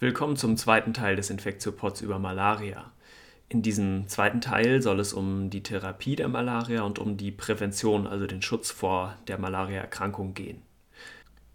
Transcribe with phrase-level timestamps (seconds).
[0.00, 2.90] Willkommen zum zweiten Teil des Infektiopods über Malaria.
[3.48, 8.08] In diesem zweiten Teil soll es um die Therapie der Malaria und um die Prävention,
[8.08, 10.62] also den Schutz vor der Malariaerkrankung gehen.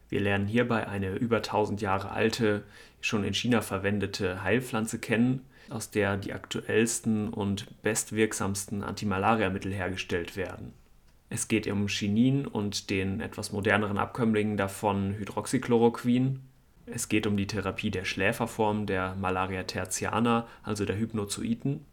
[0.08, 2.64] Wir lernen hierbei eine über 1000 Jahre alte,
[3.02, 10.72] schon in China verwendete Heilpflanze kennen, aus der die aktuellsten und bestwirksamsten Antimalariamittel hergestellt werden.
[11.30, 16.40] Es geht um Chinin und den etwas moderneren Abkömmlingen davon Hydroxychloroquin
[16.94, 21.86] es geht um die Therapie der Schläferform der Malaria tertiana, also der Hypnozoiten.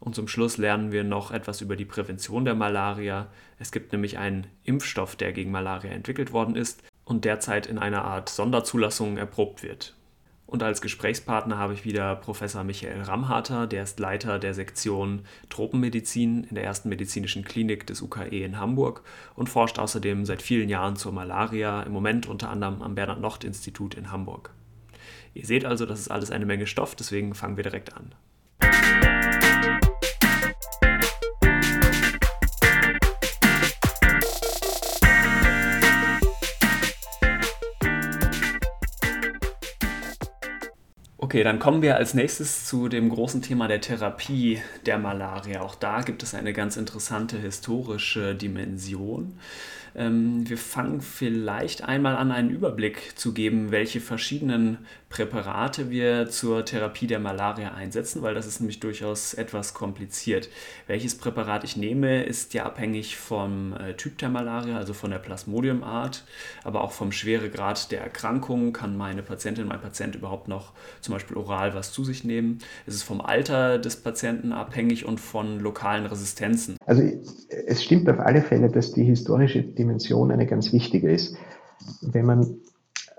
[0.00, 3.28] Und zum Schluss lernen wir noch etwas über die Prävention der Malaria.
[3.58, 8.04] Es gibt nämlich einen Impfstoff, der gegen Malaria entwickelt worden ist und derzeit in einer
[8.04, 9.97] Art Sonderzulassung erprobt wird.
[10.48, 16.44] Und als Gesprächspartner habe ich wieder Professor Michael Ramharter, der ist Leiter der Sektion Tropenmedizin
[16.44, 19.02] in der ersten medizinischen Klinik des UKE in Hamburg
[19.34, 24.10] und forscht außerdem seit vielen Jahren zur Malaria, im Moment unter anderem am Bernhard-Nocht-Institut in
[24.10, 24.54] Hamburg.
[25.34, 28.14] Ihr seht also, das ist alles eine Menge Stoff, deswegen fangen wir direkt an.
[41.28, 45.60] Okay, dann kommen wir als nächstes zu dem großen Thema der Therapie der Malaria.
[45.60, 49.34] Auch da gibt es eine ganz interessante historische Dimension.
[49.94, 54.78] Ähm, wir fangen vielleicht einmal an, einen Überblick zu geben, welche verschiedenen
[55.08, 60.50] Präparate wir zur Therapie der Malaria einsetzen, weil das ist nämlich durchaus etwas kompliziert.
[60.86, 65.18] Welches Präparat ich nehme, ist ja abhängig vom äh, Typ der Malaria, also von der
[65.18, 66.24] Plasmodiumart,
[66.62, 68.72] aber auch vom Schweregrad der Erkrankung.
[68.74, 72.58] Kann meine Patientin, mein Patient überhaupt noch zum Beispiel oral was zu sich nehmen?
[72.86, 76.76] Es ist vom Alter des Patienten abhängig und von lokalen Resistenzen.
[76.84, 77.02] Also
[77.66, 81.36] es stimmt auf alle Fälle, dass die historische Dimension eine ganz wichtige ist.
[82.02, 82.60] Wenn man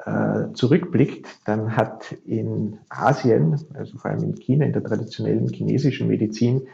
[0.05, 6.08] äh, zurückblickt, dann hat in Asien, also vor allem in China, in der traditionellen chinesischen
[6.08, 6.67] Medizin,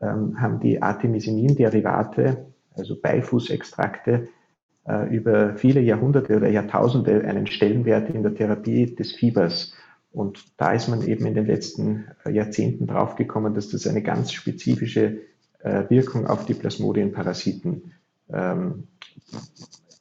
[0.00, 4.28] ähm, haben die Artemisinin-Derivate, also Beifußextrakte,
[4.88, 9.74] äh, über viele Jahrhunderte oder Jahrtausende einen Stellenwert in der Therapie des Fiebers.
[10.12, 14.32] Und da ist man eben in den letzten äh, Jahrzehnten draufgekommen, dass das eine ganz
[14.32, 15.18] spezifische
[15.60, 17.92] äh, Wirkung auf die Plasmodienparasiten
[18.32, 18.88] ähm,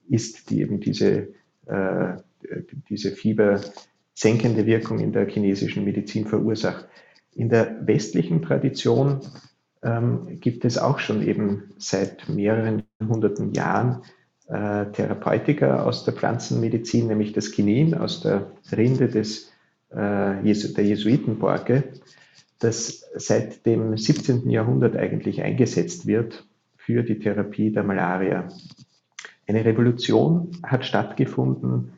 [0.08, 1.34] ist, die eben diese,
[1.68, 2.16] äh,
[2.90, 6.88] diese fiebersenkende Wirkung in der chinesischen Medizin verursacht.
[7.36, 9.22] In der westlichen Tradition
[9.84, 14.02] ähm, gibt es auch schon eben seit mehreren hunderten Jahren
[14.48, 19.52] äh, Therapeutika aus der Pflanzenmedizin, nämlich das Kinin aus der Rinde des,
[19.90, 19.96] äh,
[20.44, 21.94] der Jesuitenborke,
[22.60, 24.50] das seit dem 17.
[24.50, 26.46] Jahrhundert eigentlich eingesetzt wird
[26.76, 28.50] für die Therapie der Malaria.
[29.48, 31.94] Eine Revolution hat stattgefunden,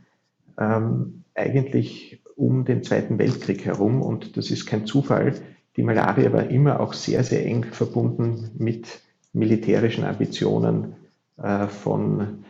[0.62, 4.02] ähm, eigentlich um den Zweiten Weltkrieg herum.
[4.02, 5.36] Und das ist kein Zufall.
[5.78, 9.02] Die Malaria war immer auch sehr, sehr eng verbunden mit
[9.34, 10.96] militärischen Ambitionen
[11.42, 12.44] äh, von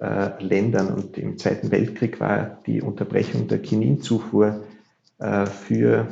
[0.00, 0.94] äh, Ländern.
[0.94, 4.64] Und im Zweiten Weltkrieg war die Unterbrechung der Chininzufuhr
[5.18, 6.08] äh, für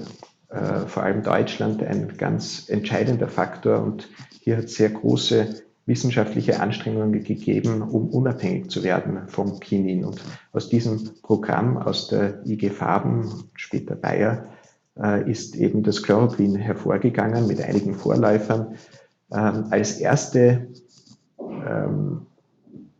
[0.48, 3.82] äh, vor allem Deutschland ein ganz entscheidender Faktor.
[3.82, 4.08] Und
[4.40, 10.04] hier hat sehr große wissenschaftliche Anstrengungen gegeben, um unabhängig zu werden vom Kinin.
[10.04, 10.22] Und
[10.52, 14.48] aus diesem Programm, aus der IG Farben, später Bayer,
[15.00, 18.76] äh, ist eben das Chloroquin hervorgegangen mit einigen Vorläufern
[19.32, 20.68] ähm, als erste
[21.38, 22.26] ähm,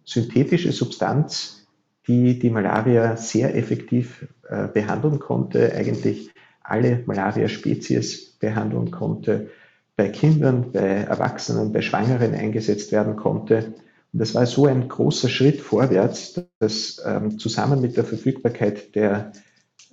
[0.05, 1.67] synthetische Substanz,
[2.07, 6.31] die die Malaria sehr effektiv äh, behandeln konnte, eigentlich
[6.63, 9.51] alle Malaria-Spezies behandeln konnte,
[9.99, 13.75] bei Kindern, bei Erwachsenen, bei Schwangeren eingesetzt werden konnte.
[14.13, 19.33] Und das war so ein großer Schritt vorwärts, dass ähm, zusammen mit der Verfügbarkeit der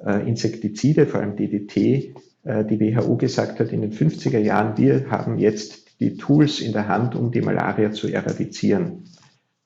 [0.05, 5.09] äh, Insektizide, vor allem DDT, äh, die WHO gesagt hat in den 50er Jahren, wir
[5.09, 9.05] haben jetzt die Tools in der Hand, um die Malaria zu eradizieren.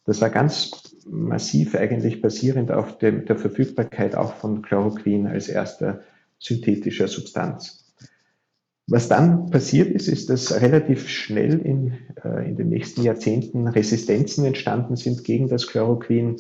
[0.06, 6.00] Das war ganz massiv eigentlich basierend auf dem, der Verfügbarkeit auch von Chloroquin als erster
[6.40, 7.79] synthetischer Substanz.
[8.92, 11.94] Was dann passiert ist, ist, dass relativ schnell in,
[12.24, 16.38] äh, in den nächsten Jahrzehnten Resistenzen entstanden sind gegen das Chloroquin.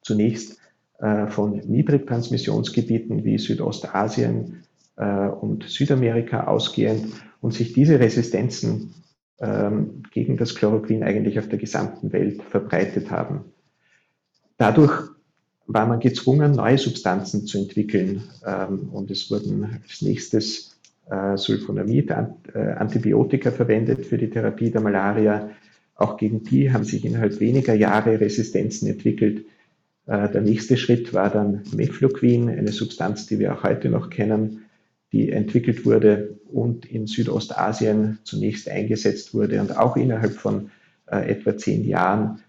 [0.00, 0.58] Zunächst
[1.00, 4.62] äh, von Niedrigtransmissionsgebieten wie Südostasien
[4.96, 7.06] äh, und Südamerika ausgehend
[7.40, 8.94] und sich diese Resistenzen
[9.40, 13.46] ähm, gegen das Chloroquin eigentlich auf der gesamten Welt verbreitet haben.
[14.56, 15.10] Dadurch
[15.66, 18.22] war man gezwungen, neue Substanzen zu entwickeln.
[18.46, 20.79] Ähm, und es wurden als nächstes
[21.10, 25.50] äh, Sulfonamid, äh, Antibiotika verwendet für die Therapie der Malaria.
[25.94, 29.44] Auch gegen die haben sich innerhalb weniger Jahre Resistenzen entwickelt.
[30.06, 34.62] Äh, der nächste Schritt war dann Mefloquin, eine Substanz, die wir auch heute noch kennen,
[35.12, 40.70] die entwickelt wurde und in Südostasien zunächst eingesetzt wurde und auch innerhalb von
[41.06, 42.40] äh, etwa zehn Jahren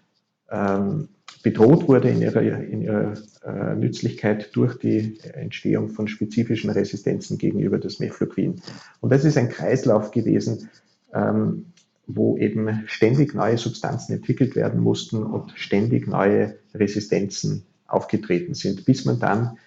[0.52, 1.08] ähm,
[1.44, 3.14] bedroht wurde in ihrer, in ihrer
[3.44, 8.62] äh, Nützlichkeit durch die Entstehung von spezifischen Resistenzen gegenüber das Mefloquin.
[9.00, 10.70] Und das ist ein Kreislauf gewesen,
[11.14, 11.66] ähm,
[12.08, 19.06] wo eben ständig neue Substanzen entwickelt werden mussten und ständig neue Resistenzen aufgetreten sind, bis
[19.06, 19.58] man dann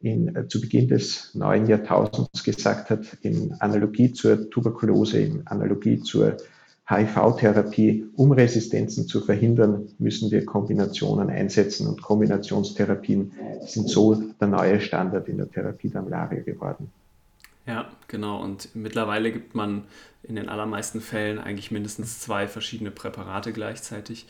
[0.00, 6.00] in, äh, zu Beginn des neuen Jahrtausends gesagt hat, in Analogie zur Tuberkulose, in Analogie
[6.00, 6.36] zur
[6.86, 13.32] HIV-Therapie, um Resistenzen zu verhindern, müssen wir Kombinationen einsetzen und Kombinationstherapien
[13.66, 16.90] sind so der neue Standard in der Therapie der Malaria geworden.
[17.66, 18.42] Ja, genau.
[18.42, 19.84] Und mittlerweile gibt man
[20.26, 24.26] in den allermeisten Fällen eigentlich mindestens zwei verschiedene Präparate gleichzeitig.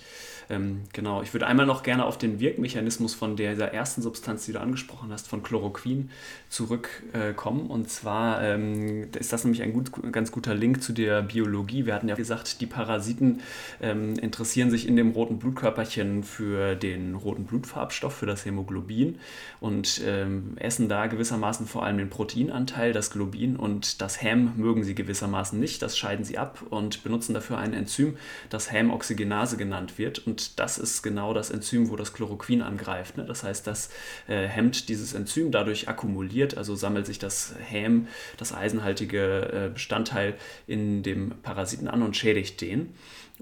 [0.51, 4.53] Ähm, genau, ich würde einmal noch gerne auf den Wirkmechanismus von dieser ersten Substanz, die
[4.53, 6.11] du angesprochen hast, von Chloroquin,
[6.49, 7.67] zurückkommen.
[7.67, 11.87] Äh, und zwar ähm, ist das nämlich ein gut, ganz guter Link zu der Biologie.
[11.87, 13.41] Wir hatten ja gesagt, die Parasiten
[13.81, 19.19] ähm, interessieren sich in dem roten Blutkörperchen für den roten Blutfarbstoff, für das Hämoglobin
[19.61, 24.85] und ähm, essen da gewissermaßen vor allem den Proteinanteil, das Globin und das Häm mögen
[24.85, 28.17] sie gewissermaßen nicht das scheiden sie ab und benutzen dafür ein Enzym,
[28.51, 30.27] das Hämoxygenase genannt wird.
[30.27, 33.17] Und das ist genau das Enzym, wo das Chloroquin angreift.
[33.17, 33.25] Ne?
[33.25, 33.91] Das heißt, das
[34.27, 38.09] äh, hemmt dieses Enzym, dadurch akkumuliert, also sammelt sich das Häm,
[38.39, 40.35] das eisenhaltige äh, Bestandteil
[40.67, 42.95] in dem Parasiten an und schädigt den.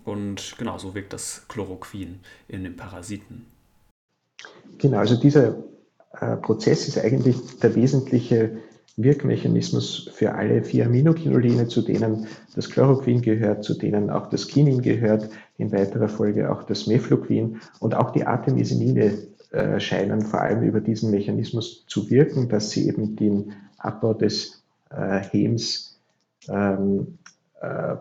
[0.05, 3.47] Und genau so wirkt das Chloroquin in den Parasiten.
[4.79, 5.57] Genau, also dieser
[6.21, 8.59] äh, Prozess ist eigentlich der wesentliche
[8.97, 14.83] Wirkmechanismus für alle vier Aminokinoline, zu denen das Chloroquin gehört, zu denen auch das Kinin
[14.83, 19.13] gehört, in weiterer Folge auch das Mefloquin und auch die Artemisinine
[19.53, 24.63] äh, scheinen vor allem über diesen Mechanismus zu wirken, dass sie eben den Abbau des
[24.91, 26.01] äh, Hems
[26.49, 27.19] ähm,
[27.61, 27.97] äh,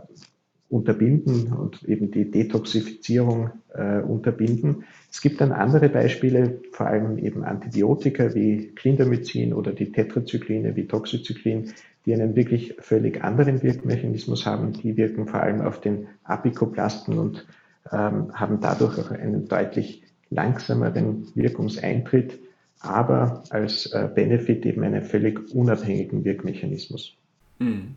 [0.70, 4.86] unterbinden und eben die Detoxifizierung äh, unterbinden.
[5.12, 10.88] Es gibt dann andere Beispiele, vor allem eben Antibiotika wie Clindamycin oder die Tetrazykline wie
[10.88, 11.74] Toxocyclin,
[12.06, 14.72] die einen wirklich völlig anderen Wirkmechanismus haben.
[14.72, 17.46] Die wirken vor allem auf den Apikoplasten und
[17.92, 22.40] ähm, haben dadurch auch einen deutlich langsameren Wirkungseintritt,
[22.80, 27.18] aber als äh, Benefit eben einen völlig unabhängigen Wirkmechanismus.
[27.60, 27.96] Mhm.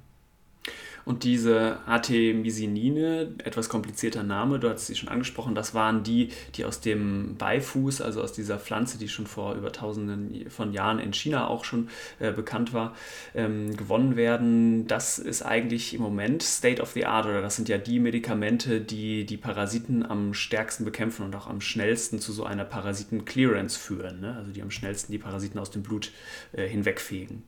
[1.04, 6.64] Und diese Artemisinine, etwas komplizierter Name, du hast sie schon angesprochen, das waren die, die
[6.64, 11.12] aus dem Beifuß, also aus dieser Pflanze, die schon vor über tausenden von Jahren in
[11.12, 12.94] China auch schon äh, bekannt war,
[13.34, 14.86] ähm, gewonnen werden.
[14.86, 18.80] Das ist eigentlich im Moment State of the Art oder das sind ja die Medikamente,
[18.80, 24.20] die die Parasiten am stärksten bekämpfen und auch am schnellsten zu so einer Parasiten-Clearance führen.
[24.20, 24.36] Ne?
[24.36, 26.12] Also die am schnellsten die Parasiten aus dem Blut
[26.52, 27.42] äh, hinwegfegen.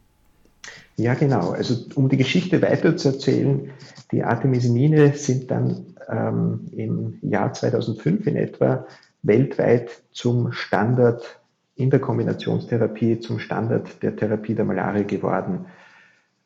[0.96, 1.50] Ja, genau.
[1.50, 3.70] Also um die Geschichte weiter zu erzählen,
[4.12, 8.86] die Artemisinine sind dann ähm, im Jahr 2005 in etwa
[9.22, 11.40] weltweit zum Standard
[11.74, 15.66] in der Kombinationstherapie, zum Standard der Therapie der Malaria geworden.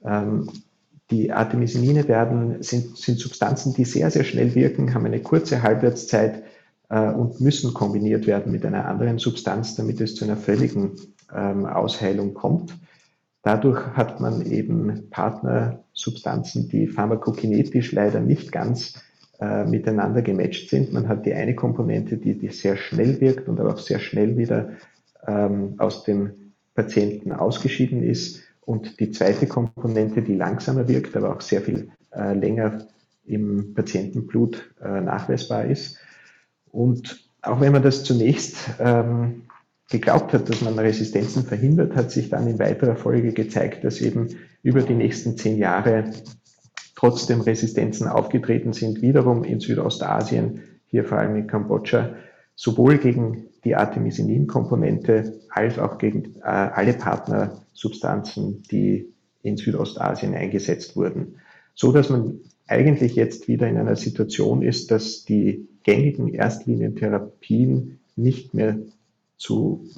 [0.04, 0.48] Ähm,
[1.10, 6.42] die Artemisinine werden, sind, sind Substanzen, die sehr, sehr schnell wirken, haben eine kurze Halbwertszeit
[6.88, 10.92] äh, und müssen kombiniert werden mit einer anderen Substanz, damit es zu einer völligen
[11.34, 12.74] ähm, Ausheilung kommt.
[13.42, 19.02] Dadurch hat man eben Partnersubstanzen, die pharmakokinetisch leider nicht ganz
[19.40, 20.92] äh, miteinander gematcht sind.
[20.92, 24.36] Man hat die eine Komponente, die, die sehr schnell wirkt und aber auch sehr schnell
[24.36, 24.72] wieder
[25.26, 28.42] ähm, aus dem Patienten ausgeschieden ist.
[28.60, 32.86] Und die zweite Komponente, die langsamer wirkt, aber auch sehr viel äh, länger
[33.24, 35.96] im Patientenblut äh, nachweisbar ist.
[36.70, 39.42] Und auch wenn man das zunächst ähm,
[39.90, 44.28] geglaubt hat, dass man Resistenzen verhindert, hat sich dann in weiterer Folge gezeigt, dass eben
[44.62, 46.12] über die nächsten zehn Jahre
[46.94, 52.14] trotzdem Resistenzen aufgetreten sind, wiederum in Südostasien, hier vor allem in Kambodscha,
[52.54, 61.36] sowohl gegen die Artemisinin-Komponente als auch gegen äh, alle Partnersubstanzen, die in Südostasien eingesetzt wurden.
[61.74, 68.54] So dass man eigentlich jetzt wieder in einer Situation ist, dass die gängigen Erstlinientherapien nicht
[68.54, 68.78] mehr
[69.40, 69.88] zu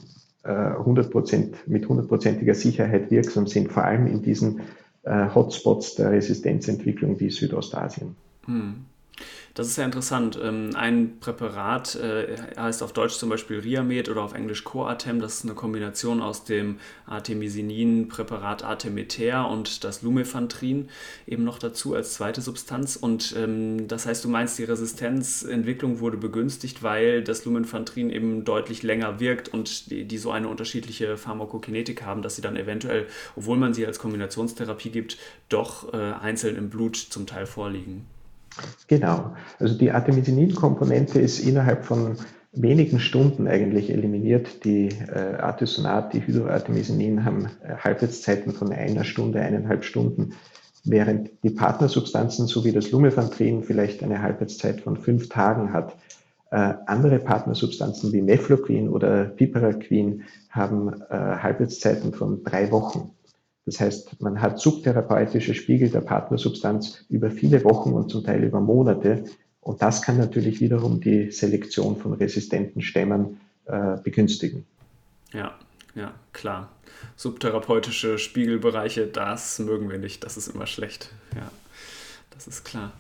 [0.44, 4.60] äh, 100%, mit hundertprozentiger Sicherheit wirksam sind, vor allem in diesen
[5.02, 8.14] äh, Hotspots der Resistenzentwicklung wie Südostasien.
[8.46, 8.86] Hm.
[9.54, 10.38] Das ist ja interessant.
[10.42, 15.20] Ähm, ein Präparat äh, heißt auf Deutsch zum Beispiel Riamed oder auf Englisch Coartem.
[15.20, 20.88] Das ist eine Kombination aus dem Artemisinin-Präparat Artemeter und das Lumefantrin
[21.26, 22.96] eben noch dazu als zweite Substanz.
[22.96, 28.82] Und ähm, das heißt, du meinst, die Resistenzentwicklung wurde begünstigt, weil das Lumefantrin eben deutlich
[28.82, 33.58] länger wirkt und die, die so eine unterschiedliche Pharmakokinetik haben, dass sie dann eventuell, obwohl
[33.58, 35.18] man sie als Kombinationstherapie gibt,
[35.50, 38.06] doch äh, einzeln im Blut zum Teil vorliegen.
[38.88, 39.34] Genau.
[39.58, 42.16] Also die Artemisinin-Komponente ist innerhalb von
[42.52, 44.64] wenigen Stunden eigentlich eliminiert.
[44.64, 50.34] Die äh, Artesunat, die Hydroartemisinin haben äh, Halbwertszeiten von einer Stunde, eineinhalb Stunden,
[50.84, 55.96] während die Partnersubstanzen sowie das Lumefantrin vielleicht eine Halbwertszeit von fünf Tagen hat.
[56.50, 63.12] Äh, andere Partnersubstanzen wie Mefloquin oder Piperaquin haben äh, Halbwertszeiten von drei Wochen.
[63.64, 68.60] Das heißt, man hat subtherapeutische Spiegel der Partnersubstanz über viele Wochen und zum Teil über
[68.60, 69.24] Monate.
[69.60, 74.66] Und das kann natürlich wiederum die Selektion von resistenten Stämmen äh, begünstigen.
[75.32, 75.54] Ja,
[75.94, 76.70] ja, klar.
[77.16, 80.24] Subtherapeutische Spiegelbereiche, das mögen wir nicht.
[80.24, 81.10] Das ist immer schlecht.
[81.36, 81.50] Ja,
[82.30, 82.92] das ist klar.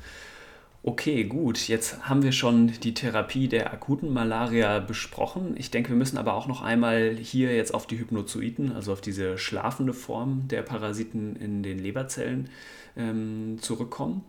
[0.84, 1.68] Okay, gut.
[1.68, 5.54] Jetzt haben wir schon die Therapie der akuten Malaria besprochen.
[5.56, 9.00] Ich denke, wir müssen aber auch noch einmal hier jetzt auf die Hypnozoiten, also auf
[9.00, 12.48] diese schlafende Form der Parasiten in den Leberzellen
[12.96, 14.24] ähm, zurückkommen.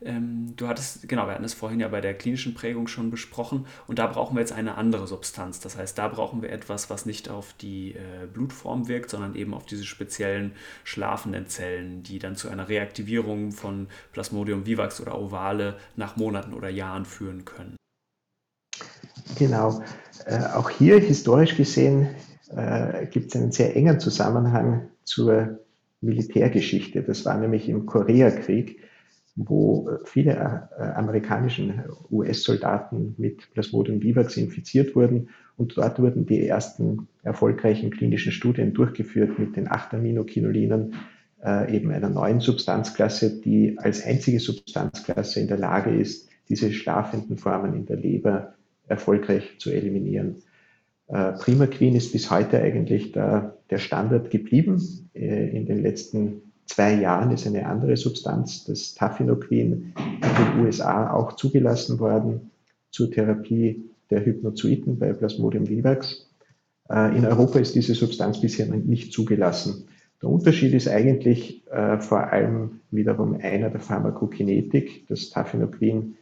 [0.00, 3.66] Ähm, du hattest, genau, wir hatten es vorhin ja bei der klinischen Prägung schon besprochen
[3.86, 5.60] und da brauchen wir jetzt eine andere Substanz.
[5.60, 9.54] Das heißt, da brauchen wir etwas, was nicht auf die äh, Blutform wirkt, sondern eben
[9.54, 10.52] auf diese speziellen
[10.84, 16.68] schlafenden Zellen, die dann zu einer Reaktivierung von Plasmodium vivax oder Ovale nach Monaten oder
[16.68, 17.76] Jahren führen können.
[19.36, 19.82] Genau.
[20.26, 22.08] Äh, auch hier historisch gesehen
[22.50, 25.60] äh, gibt es einen sehr engen Zusammenhang zur
[26.00, 27.02] Militärgeschichte.
[27.02, 28.80] Das war nämlich im Koreakrieg,
[29.36, 35.28] wo viele äh, amerikanischen US-Soldaten mit Plasmodium vivax infiziert wurden.
[35.56, 40.94] Und dort wurden die ersten erfolgreichen klinischen Studien durchgeführt mit den 8-Aminokinolinen,
[41.44, 47.38] äh, eben einer neuen Substanzklasse, die als einzige Substanzklasse in der Lage ist, diese schlafenden
[47.38, 48.54] Formen in der Leber
[48.88, 50.42] erfolgreich zu eliminieren.
[51.08, 55.10] Äh, Primaquin ist bis heute eigentlich der, der Standard geblieben.
[55.14, 61.10] Äh, in den letzten zwei Jahren ist eine andere Substanz, das Tafinoquin, in den USA
[61.10, 62.50] auch zugelassen worden
[62.90, 66.26] zur Therapie der Hypnozoiten bei Plasmodium vivax.
[66.90, 69.88] Äh, in Europa ist diese Substanz bisher nicht zugelassen.
[70.20, 71.62] Der Unterschied ist eigentlich
[72.00, 75.06] vor allem wiederum einer der Pharmakokinetik.
[75.06, 76.16] Das Tafinoquin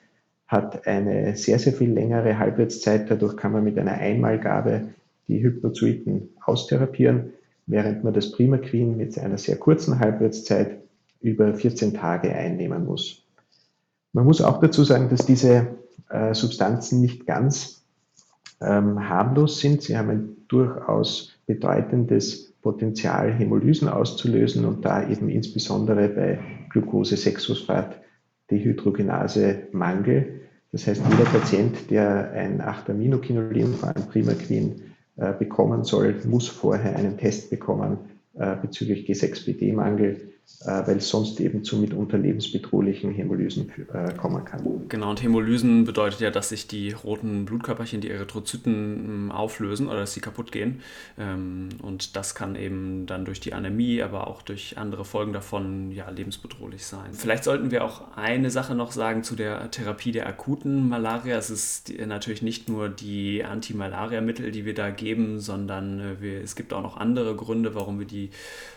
[0.46, 3.10] hat eine sehr, sehr viel längere Halbwertszeit.
[3.10, 4.88] Dadurch kann man mit einer Einmalgabe
[5.28, 7.32] die Hypnozoiten austherapieren,
[7.66, 10.78] während man das Primaquin mit einer sehr kurzen Halbwertszeit
[11.20, 13.24] über 14 Tage einnehmen muss.
[14.12, 15.76] Man muss auch dazu sagen, dass diese
[16.08, 17.84] äh, Substanzen nicht ganz
[18.60, 19.82] ähm, harmlos sind.
[19.82, 26.38] Sie haben ein durchaus bedeutendes Potenzial, Hämolysen auszulösen und da eben insbesondere bei
[26.70, 27.96] Glucose-6-Phosphat
[28.50, 30.40] Dehydrogenase-Mangel.
[30.72, 34.82] Das heißt, jeder Patient, der ein 8-Aminokinolin, vor allem Primaquin,
[35.16, 37.98] äh, bekommen soll, muss vorher einen Test bekommen
[38.34, 44.88] äh, bezüglich G6PD-Mangel äh, weil es sonst eben zu mitunter lebensbedrohlichen Hämolysen äh, kommen kann.
[44.88, 49.98] Genau, und Hämolysen bedeutet ja, dass sich die roten Blutkörperchen, die Erythrozyten ähm, auflösen oder
[49.98, 50.80] dass sie kaputt gehen.
[51.18, 55.92] Ähm, und das kann eben dann durch die Anämie, aber auch durch andere Folgen davon
[55.92, 57.12] ja lebensbedrohlich sein.
[57.12, 61.36] Vielleicht sollten wir auch eine Sache noch sagen zu der Therapie der akuten Malaria.
[61.36, 66.56] Es ist natürlich nicht nur die Antimalariamittel, die wir da geben, sondern äh, wir, es
[66.56, 68.30] gibt auch noch andere Gründe, warum wir die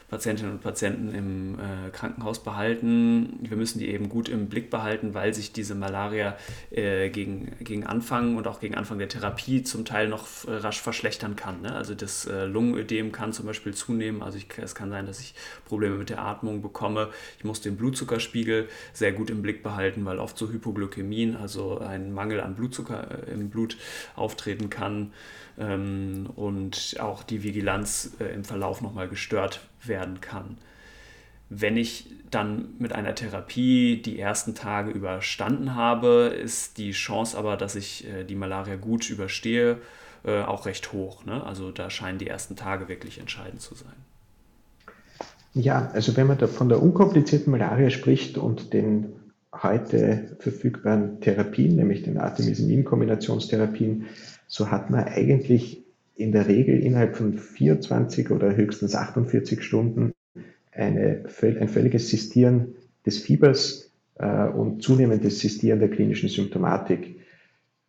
[0.10, 3.40] Patientinnen und Patienten im äh, Krankenhaus behalten.
[3.42, 6.36] Wir müssen die eben gut im Blick behalten, weil sich diese Malaria
[6.72, 10.82] äh, gegen, gegen Anfang und auch gegen Anfang der Therapie zum Teil noch äh, rasch
[10.82, 11.62] verschlechtern kann.
[11.62, 11.76] Ne?
[11.76, 14.24] Also das äh, Lungenödem kann zum Beispiel zunehmen.
[14.24, 15.36] Also ich, es kann sein, dass ich
[15.66, 17.10] Probleme mit der Atmung bekomme.
[17.38, 22.12] Ich muss den Blutzuckerspiegel sehr gut im Blick behalten, weil oft so Hypoglykämien, also ein
[22.14, 23.78] Mangel an Blutzucker äh, im Blut
[24.16, 25.12] auftreten kann
[25.60, 30.58] ähm, und auch die Vigilanz äh, im Verlauf nochmal gestört werden kann.
[31.50, 37.58] Wenn ich dann mit einer Therapie die ersten Tage überstanden habe, ist die Chance aber,
[37.58, 39.78] dass ich äh, die Malaria gut überstehe,
[40.24, 41.26] äh, auch recht hoch.
[41.26, 41.44] Ne?
[41.44, 43.94] Also da scheinen die ersten Tage wirklich entscheidend zu sein.
[45.54, 49.14] Ja, also wenn man da von der unkomplizierten Malaria spricht und den
[49.52, 54.06] heute verfügbaren Therapien, nämlich den Artemisinin-Kombinationstherapien,
[54.50, 60.12] so hat man eigentlich in der Regel innerhalb von 24 oder höchstens 48 Stunden
[60.72, 62.76] eine, ein völliges Sistieren
[63.06, 67.16] des Fiebers äh, und zunehmendes Sistieren der klinischen Symptomatik.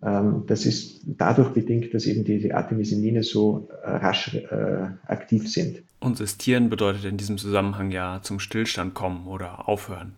[0.02, 5.82] Ähm, das ist dadurch bedingt, dass eben diese Artemisinine so äh, rasch äh, aktiv sind.
[5.98, 10.12] Und sistieren bedeutet in diesem Zusammenhang ja zum Stillstand kommen oder aufhören.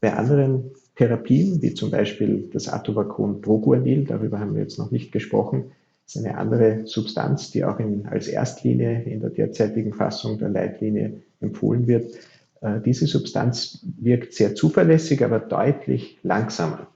[0.00, 5.12] Bei anderen Therapien, wie zum Beispiel das Atobacon Proguanil, darüber haben wir jetzt noch nicht
[5.12, 5.70] gesprochen,
[6.04, 11.22] ist eine andere Substanz, die auch in, als Erstlinie in der derzeitigen Fassung der Leitlinie
[11.40, 12.16] empfohlen wird.
[12.62, 16.88] Äh, diese Substanz wirkt sehr zuverlässig, aber deutlich langsamer.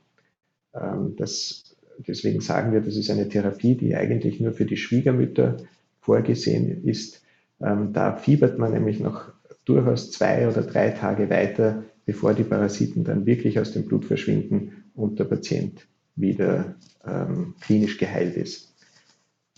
[0.74, 5.58] Ähm, das, deswegen sagen wir, das ist eine Therapie, die eigentlich nur für die Schwiegermütter
[6.00, 7.22] vorgesehen ist.
[7.60, 9.26] Ähm, da fiebert man nämlich noch
[9.64, 14.84] durchaus zwei oder drei Tage weiter, bevor die Parasiten dann wirklich aus dem Blut verschwinden
[14.94, 16.74] und der Patient wieder
[17.06, 18.74] ähm, klinisch geheilt ist.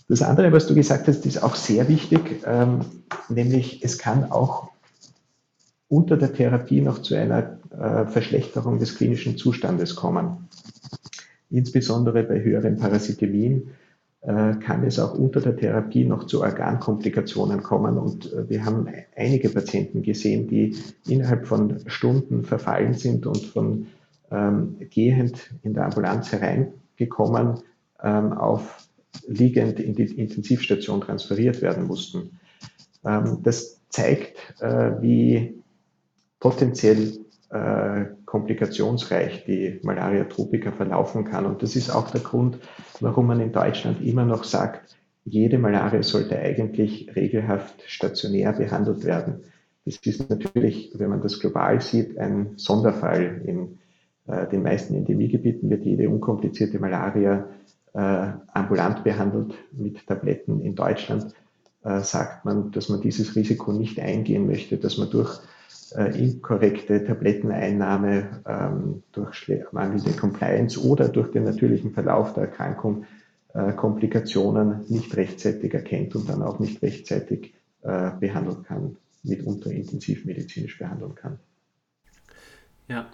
[0.07, 2.81] Das andere, was du gesagt hast, ist auch sehr wichtig, ähm,
[3.29, 4.69] nämlich es kann auch
[5.87, 10.47] unter der Therapie noch zu einer äh, Verschlechterung des klinischen Zustandes kommen.
[11.49, 13.69] Insbesondere bei höheren Parasitemien
[14.25, 17.97] kann es auch unter der Therapie noch zu Organkomplikationen kommen.
[17.97, 20.75] Und äh, wir haben einige Patienten gesehen, die
[21.07, 23.87] innerhalb von Stunden verfallen sind und von
[24.31, 27.59] ähm, gehend in der Ambulanz hereingekommen
[28.01, 28.87] ähm, auf
[29.27, 32.39] liegend in die Intensivstation transferiert werden mussten.
[33.05, 35.61] Ähm, das zeigt, äh, wie
[36.39, 41.45] potenziell äh, komplikationsreich die Malaria tropica verlaufen kann.
[41.45, 42.59] Und das ist auch der Grund,
[42.99, 49.45] warum man in Deutschland immer noch sagt, jede Malaria sollte eigentlich regelhaft stationär behandelt werden.
[49.85, 53.41] Das ist natürlich, wenn man das global sieht, ein Sonderfall.
[53.45, 53.79] In
[54.27, 57.47] äh, den meisten Endemiegebieten wird jede unkomplizierte Malaria
[57.93, 60.59] äh, ambulant behandelt mit Tabletten.
[60.59, 61.33] In Deutschland
[61.85, 65.39] äh, sagt man, dass man dieses Risiko nicht eingehen möchte, dass man durch
[65.95, 73.05] äh, inkorrekte Tabletteneinnahme, ähm, durch mangelnde Compliance oder durch den natürlichen Verlauf der Erkrankung
[73.53, 77.53] äh, Komplikationen nicht rechtzeitig erkennt und dann auch nicht rechtzeitig
[77.83, 81.39] äh, behandeln kann, mitunter intensivmedizinisch behandeln kann.
[82.87, 83.07] Ja,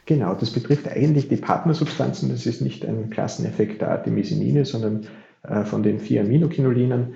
[0.05, 2.29] Genau, das betrifft eigentlich die Partnersubstanzen.
[2.29, 5.07] Das ist nicht ein Klasseneffekt der Artemisinine, sondern
[5.43, 7.15] äh, von den vier Aminokinolinen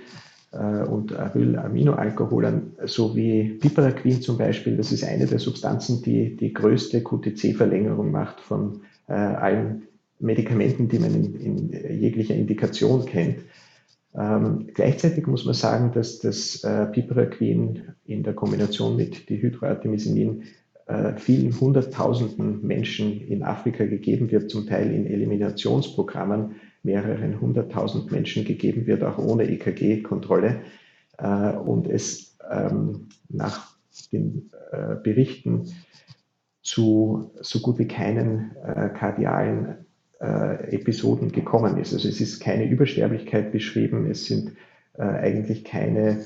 [0.51, 4.77] äh, und Arylaminoalkoholen sowie Piperaquin zum Beispiel.
[4.77, 9.83] Das ist eine der Substanzen, die die größte QTC-Verlängerung macht von äh, allen
[10.19, 13.39] Medikamenten, die man in, in jeglicher Indikation kennt.
[14.13, 20.43] Ähm, gleichzeitig muss man sagen, dass das äh, Piperacquin in der Kombination mit Dihydroartemisinin
[20.87, 28.43] äh, vielen hunderttausenden Menschen in Afrika gegeben wird, zum Teil in Eliminationsprogrammen mehreren hunderttausend Menschen
[28.43, 30.61] gegeben wird, auch ohne EKG-Kontrolle.
[31.17, 33.75] Äh, und es ähm, nach
[34.11, 35.71] den äh, Berichten
[36.61, 39.85] zu so gut wie keinen äh, kardialen
[40.21, 41.93] äh, Episoden gekommen ist.
[41.93, 44.51] Also es ist keine Übersterblichkeit beschrieben, es sind
[44.97, 46.19] äh, eigentlich keine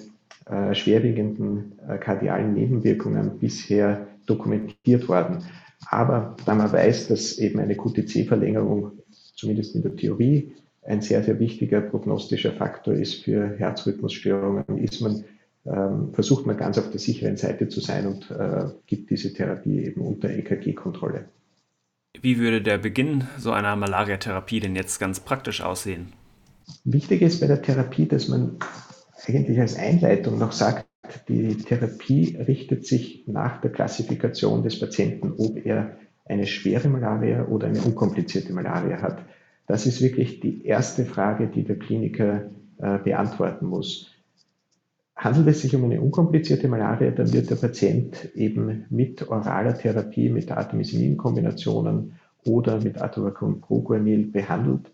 [0.45, 5.43] äh, schwerwiegenden äh, kardialen Nebenwirkungen bisher dokumentiert worden.
[5.88, 8.91] Aber da man weiß, dass eben eine QTC-Verlängerung
[9.36, 10.53] zumindest in der Theorie
[10.84, 15.23] ein sehr, sehr wichtiger prognostischer Faktor ist für Herzrhythmusstörungen, ist man,
[15.65, 19.86] ähm, versucht man ganz auf der sicheren Seite zu sein und äh, gibt diese Therapie
[19.86, 21.25] eben unter EKG-Kontrolle.
[22.21, 26.13] Wie würde der Beginn so einer Malariatherapie denn jetzt ganz praktisch aussehen?
[26.84, 28.58] Wichtig ist bei der Therapie, dass man
[29.28, 30.86] eigentlich als Einleitung noch sagt,
[31.28, 37.67] die Therapie richtet sich nach der Klassifikation des Patienten, ob er eine schwere Malaria oder
[37.67, 39.23] eine unkomplizierte Malaria hat.
[39.67, 44.14] Das ist wirklich die erste Frage, die der Kliniker äh, beantworten muss.
[45.25, 50.29] Handelt es sich um eine unkomplizierte Malaria, dann wird der Patient eben mit oraler Therapie,
[50.29, 52.13] mit Artemisinin-Kombinationen
[52.45, 54.91] oder mit Atobacon-Proguanil behandelt,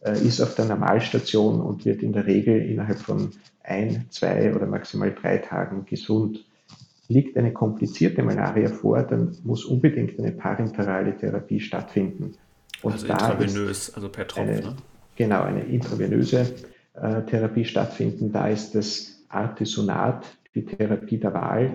[0.00, 4.64] äh, ist auf der Normalstation und wird in der Regel innerhalb von ein, zwei oder
[4.64, 6.46] maximal drei Tagen gesund.
[7.08, 12.32] Liegt eine komplizierte Malaria vor, dann muss unbedingt eine parenterale Therapie stattfinden.
[12.80, 14.76] Und also intravenös, also per Tropf, eine, ne?
[15.16, 16.54] Genau, eine intravenöse
[16.94, 18.32] äh, Therapie stattfinden.
[18.32, 21.70] Da ist das Artesonat, die Therapie der Wahl.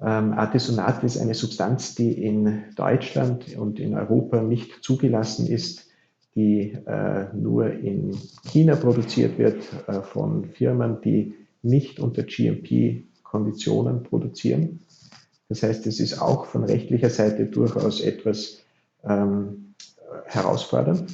[0.00, 5.86] Ähm, Artesonat ist eine Substanz, die in Deutschland und in Europa nicht zugelassen ist,
[6.34, 14.80] die äh, nur in China produziert wird äh, von Firmen, die nicht unter GMP-Konditionen produzieren.
[15.48, 18.62] Das heißt, es ist auch von rechtlicher Seite durchaus etwas
[19.04, 19.74] ähm,
[20.26, 21.06] herausfordernd.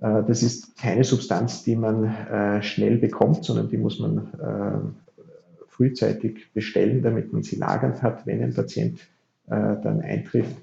[0.00, 5.66] Äh, das ist keine Substanz, die man äh, schnell bekommt, sondern die muss man äh,
[5.68, 9.00] frühzeitig bestellen, damit man sie lagernd hat, wenn ein Patient
[9.46, 10.54] dann eintrifft.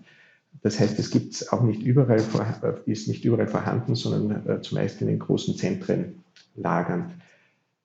[0.61, 2.23] Das heißt, es gibt auch nicht überall,
[2.85, 6.23] ist nicht überall vorhanden, sondern zumeist in den großen Zentren
[6.55, 7.11] lagernd.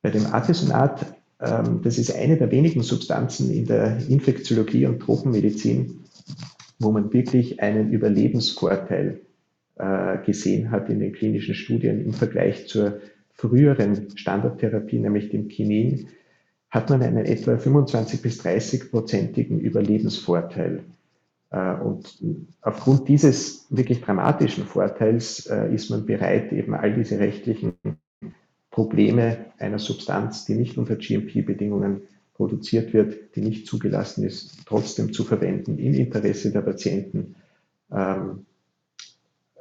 [0.00, 1.06] Bei dem Artesonat,
[1.40, 6.04] ähm, das ist eine der wenigen Substanzen in der Infektiologie und Tropenmedizin,
[6.78, 9.22] wo man wirklich einen Überlebensvorteil
[10.24, 13.00] gesehen hat in den klinischen Studien im Vergleich zur
[13.34, 16.08] früheren Standardtherapie, nämlich dem Kinin,
[16.70, 20.84] hat man einen etwa 25 bis 30 prozentigen Überlebensvorteil.
[21.50, 22.18] Äh, und
[22.62, 27.74] aufgrund dieses wirklich dramatischen Vorteils äh, ist man bereit, eben all diese rechtlichen
[28.70, 35.24] Probleme einer Substanz, die nicht unter GMP-Bedingungen produziert wird, die nicht zugelassen ist, trotzdem zu
[35.24, 37.34] verwenden im Interesse der Patienten.
[37.92, 38.46] Ähm,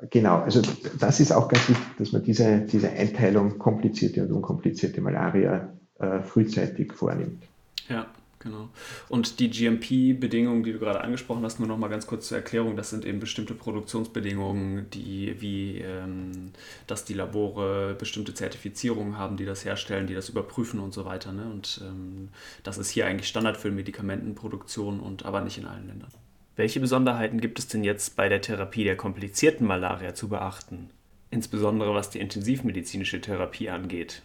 [0.09, 0.61] Genau, also
[0.99, 6.21] das ist auch ganz wichtig, dass man diese, diese Einteilung komplizierte und unkomplizierte Malaria äh,
[6.21, 7.43] frühzeitig vornimmt.
[7.87, 8.07] Ja,
[8.39, 8.69] genau.
[9.09, 12.75] Und die GMP-Bedingungen, die du gerade angesprochen hast, nur noch mal ganz kurz zur Erklärung,
[12.75, 16.51] das sind eben bestimmte Produktionsbedingungen, die wie, ähm,
[16.87, 21.31] dass die Labore bestimmte Zertifizierungen haben, die das herstellen, die das überprüfen und so weiter.
[21.31, 21.45] Ne?
[21.45, 22.29] Und ähm,
[22.63, 26.09] das ist hier eigentlich Standard für Medikamentenproduktion und aber nicht in allen Ländern.
[26.55, 30.89] Welche Besonderheiten gibt es denn jetzt bei der Therapie der komplizierten Malaria zu beachten?
[31.29, 34.21] Insbesondere was die intensivmedizinische Therapie angeht.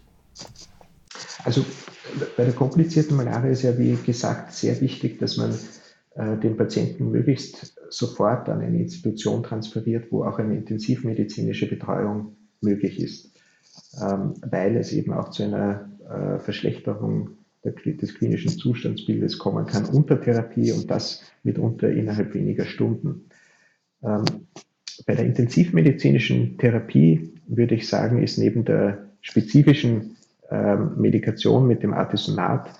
[1.45, 1.65] Also
[2.37, 5.55] bei der komplizierten Malaria ist ja, wie gesagt, sehr wichtig, dass man
[6.17, 12.99] äh, den Patienten möglichst sofort an eine Institution transferiert, wo auch eine intensivmedizinische Betreuung möglich
[12.99, 13.31] ist,
[14.03, 17.39] ähm, weil es eben auch zu einer äh, Verschlechterung
[17.72, 23.26] des klinischen Zustandsbildes kommen kann unter Therapie und das mitunter innerhalb weniger Stunden.
[24.02, 24.24] Ähm,
[25.07, 30.16] bei der intensivmedizinischen Therapie würde ich sagen, ist neben der spezifischen
[30.50, 32.70] ähm, Medikation mit dem Artisonat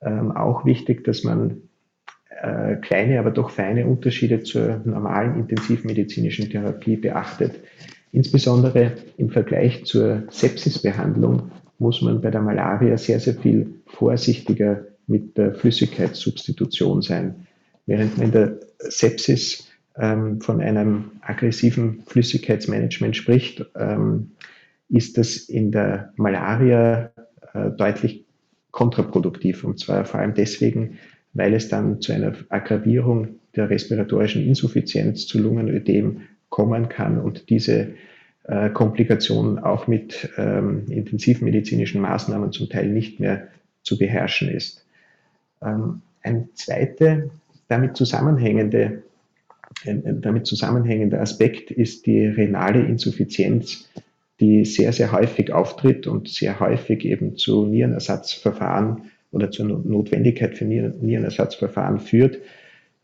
[0.00, 1.62] ähm, auch wichtig, dass man
[2.42, 7.60] äh, kleine, aber doch feine Unterschiede zur normalen intensivmedizinischen Therapie beachtet.
[8.12, 15.38] Insbesondere im Vergleich zur Sepsisbehandlung muss man bei der Malaria sehr, sehr viel vorsichtiger mit
[15.38, 17.46] der Flüssigkeitssubstitution sein.
[17.86, 24.32] Während man in der Sepsis ähm, von einem aggressiven Flüssigkeitsmanagement spricht, ähm,
[24.88, 27.12] ist das in der Malaria
[27.54, 28.24] äh, deutlich
[28.70, 29.64] kontraproduktiv.
[29.64, 30.98] Und zwar vor allem deswegen,
[31.32, 37.94] weil es dann zu einer Aggravierung der respiratorischen Insuffizienz, zu Lungenödem kommen kann und diese
[38.48, 43.48] äh, Komplikationen auch mit ähm, intensivmedizinischen Maßnahmen zum Teil nicht mehr
[43.82, 44.86] zu beherrschen ist.
[45.62, 47.24] Ähm, ein zweiter
[47.68, 49.02] damit zusammenhängende,
[49.84, 53.90] damit zusammenhängender Aspekt ist die renale Insuffizienz,
[54.40, 60.64] die sehr, sehr häufig auftritt und sehr häufig eben zu Nierenersatzverfahren oder zur Notwendigkeit für
[60.64, 62.38] Nierenersatzverfahren führt.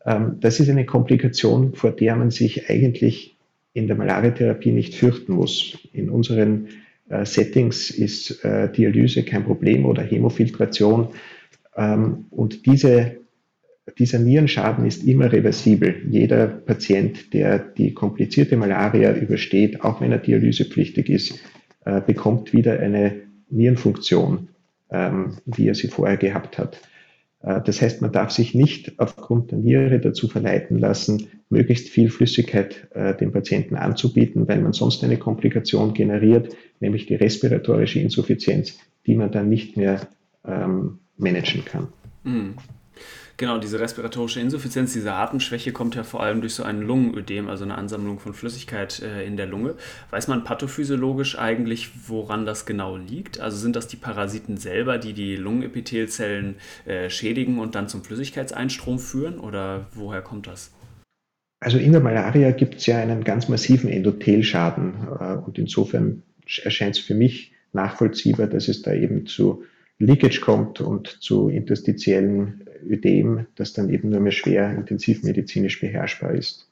[0.05, 3.34] Ähm, das ist eine Komplikation, vor der man sich eigentlich
[3.75, 5.77] in der Malariatherapie nicht fürchten muss.
[5.91, 6.69] In unseren
[7.09, 11.09] äh, Settings ist äh, Dialyse kein Problem oder Hämofiltration.
[11.75, 13.17] Ähm, und diese,
[13.99, 16.03] dieser Nierenschaden ist immer reversibel.
[16.09, 21.39] Jeder Patient, der die komplizierte Malaria übersteht, auch wenn er dialysepflichtig ist,
[21.83, 24.47] äh, bekommt wieder eine Nierenfunktion,
[24.89, 26.79] ähm, wie er sie vorher gehabt hat.
[27.45, 32.09] Äh, das heißt, man darf sich nicht aufgrund der Niere dazu verleiten lassen, möglichst viel
[32.09, 38.77] Flüssigkeit äh, dem Patienten anzubieten, weil man sonst eine Komplikation generiert, nämlich die respiratorische Insuffizienz,
[39.05, 40.01] die man dann nicht mehr
[40.45, 41.87] ähm, managen kann.
[42.23, 42.55] Mhm.
[43.37, 47.65] Genau, diese respiratorische Insuffizienz, diese Atemschwäche kommt ja vor allem durch so ein Lungenödem, also
[47.65, 49.75] eine Ansammlung von Flüssigkeit äh, in der Lunge.
[50.09, 53.41] Weiß man pathophysiologisch eigentlich, woran das genau liegt?
[53.41, 56.55] Also sind das die Parasiten selber, die die Lungenepithelzellen
[56.85, 60.71] äh, schädigen und dann zum Flüssigkeitseinstrom führen oder woher kommt das?
[61.59, 66.23] Also in der Malaria gibt es ja einen ganz massiven Endothelschaden äh, und insofern
[66.63, 69.63] erscheint es für mich nachvollziehbar, dass es da eben zu
[69.99, 76.67] Leakage kommt und zu interstitiellen Ödem, das dann eben nur mehr schwer intensivmedizinisch beherrschbar ist.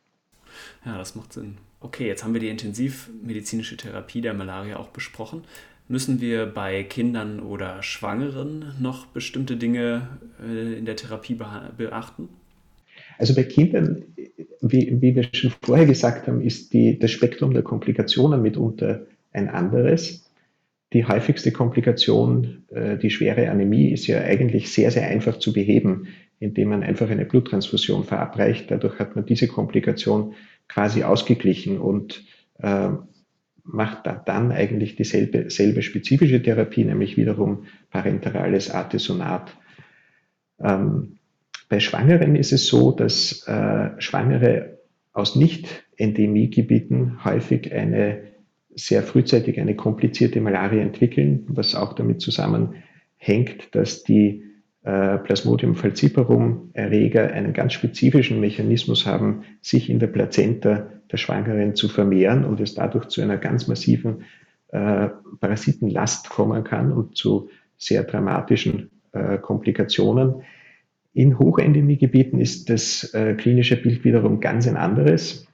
[0.85, 1.57] Ja, das macht Sinn.
[1.79, 5.43] Okay, jetzt haben wir die intensivmedizinische Therapie der Malaria auch besprochen.
[5.87, 10.07] Müssen wir bei Kindern oder Schwangeren noch bestimmte Dinge
[10.41, 12.29] äh, in der Therapie beachten?
[13.17, 14.03] Also bei Kindern,
[14.61, 19.49] wie, wie wir schon vorher gesagt haben, ist die, das Spektrum der Komplikationen mitunter ein
[19.49, 20.22] anderes.
[20.93, 26.07] Die häufigste Komplikation, äh, die schwere Anämie, ist ja eigentlich sehr, sehr einfach zu beheben,
[26.39, 28.69] indem man einfach eine Bluttransfusion verabreicht.
[28.69, 30.35] Dadurch hat man diese Komplikation
[30.67, 32.23] quasi ausgeglichen und
[32.59, 32.89] äh,
[33.63, 39.55] macht dann eigentlich dieselbe selbe spezifische Therapie, nämlich wiederum parenterales Artesonat.
[40.61, 41.17] Ähm,
[41.69, 44.79] bei Schwangeren ist es so, dass äh, Schwangere
[45.13, 48.32] aus Nicht-Endemiegebieten häufig eine
[48.75, 54.43] sehr frühzeitig eine komplizierte Malaria entwickeln, was auch damit zusammenhängt, dass die
[54.83, 61.75] äh, Plasmodium falciparum Erreger einen ganz spezifischen Mechanismus haben, sich in der Plazenta der Schwangeren
[61.75, 64.23] zu vermehren und es dadurch zu einer ganz massiven
[64.73, 65.07] äh,
[65.39, 70.41] Parasitenlast kommen kann und zu sehr dramatischen äh, Komplikationen.
[71.13, 75.47] In Hochendemiegebieten ist das klinische Bild wiederum ganz ein anderes.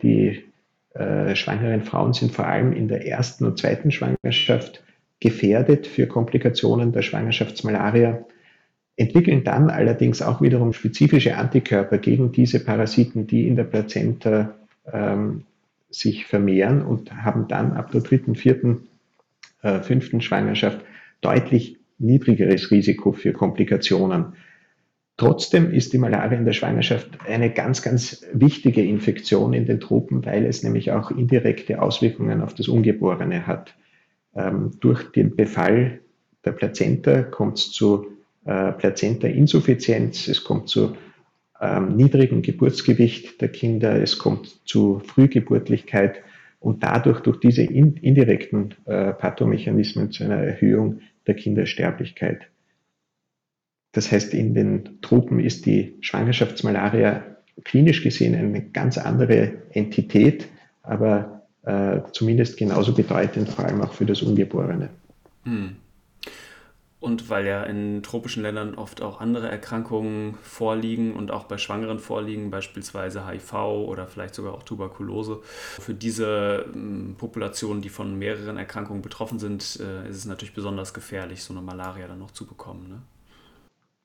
[0.00, 0.44] Die
[0.98, 4.82] äh, schwangeren Frauen sind vor allem in der ersten und zweiten Schwangerschaft
[5.20, 8.24] gefährdet für Komplikationen der Schwangerschaftsmalaria,
[8.96, 14.54] entwickeln dann allerdings auch wiederum spezifische Antikörper gegen diese Parasiten, die in der Plazenta
[14.90, 15.44] ähm,
[15.90, 18.88] sich vermehren und haben dann ab der dritten, vierten,
[19.62, 20.80] äh, fünften Schwangerschaft
[21.20, 24.34] deutlich niedrigeres Risiko für Komplikationen.
[25.18, 30.26] Trotzdem ist die Malaria in der Schwangerschaft eine ganz, ganz wichtige Infektion in den Tropen,
[30.26, 33.74] weil es nämlich auch indirekte Auswirkungen auf das Ungeborene hat.
[34.34, 36.00] Ähm, durch den Befall
[36.44, 38.06] der Plazenta kommt es zu
[38.44, 40.96] äh, Plazenta-Insuffizienz, es kommt zu
[41.62, 46.22] ähm, niedrigem Geburtsgewicht der Kinder, es kommt zu Frühgeburtlichkeit
[46.60, 52.48] und dadurch durch diese in, indirekten äh, Pathomechanismen zu einer Erhöhung der Kindersterblichkeit.
[53.96, 57.24] Das heißt, in den Tropen ist die Schwangerschaftsmalaria
[57.64, 60.48] klinisch gesehen eine ganz andere Entität,
[60.82, 64.90] aber äh, zumindest genauso bedeutend, vor allem auch für das Ungeborene.
[65.44, 65.76] Hm.
[67.00, 71.98] Und weil ja in tropischen Ländern oft auch andere Erkrankungen vorliegen und auch bei Schwangeren
[71.98, 75.40] vorliegen, beispielsweise HIV oder vielleicht sogar auch Tuberkulose.
[75.42, 80.92] Für diese ähm, Populationen, die von mehreren Erkrankungen betroffen sind, äh, ist es natürlich besonders
[80.92, 82.90] gefährlich, so eine Malaria dann noch zu bekommen.
[82.90, 83.02] Ne?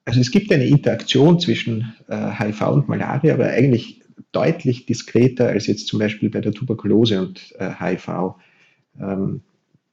[0.06, 5.68] Also es gibt eine Interaktion zwischen äh, HIV und Malaria, aber eigentlich deutlich diskreter als
[5.68, 8.36] jetzt zum Beispiel bei der Tuberkulose und äh, HIV.
[9.00, 9.42] Ähm,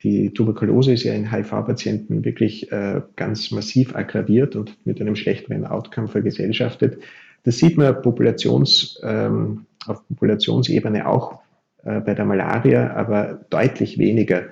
[0.02, 5.66] die Tuberkulose ist ja in HIV-Patienten wirklich äh, ganz massiv aggraviert und mit einem schlechteren
[5.66, 7.02] Outcome vergesellschaftet.
[7.42, 11.40] Das sieht man Populations, ähm, auf Populationsebene auch
[11.84, 14.44] äh, bei der Malaria, aber deutlich weniger.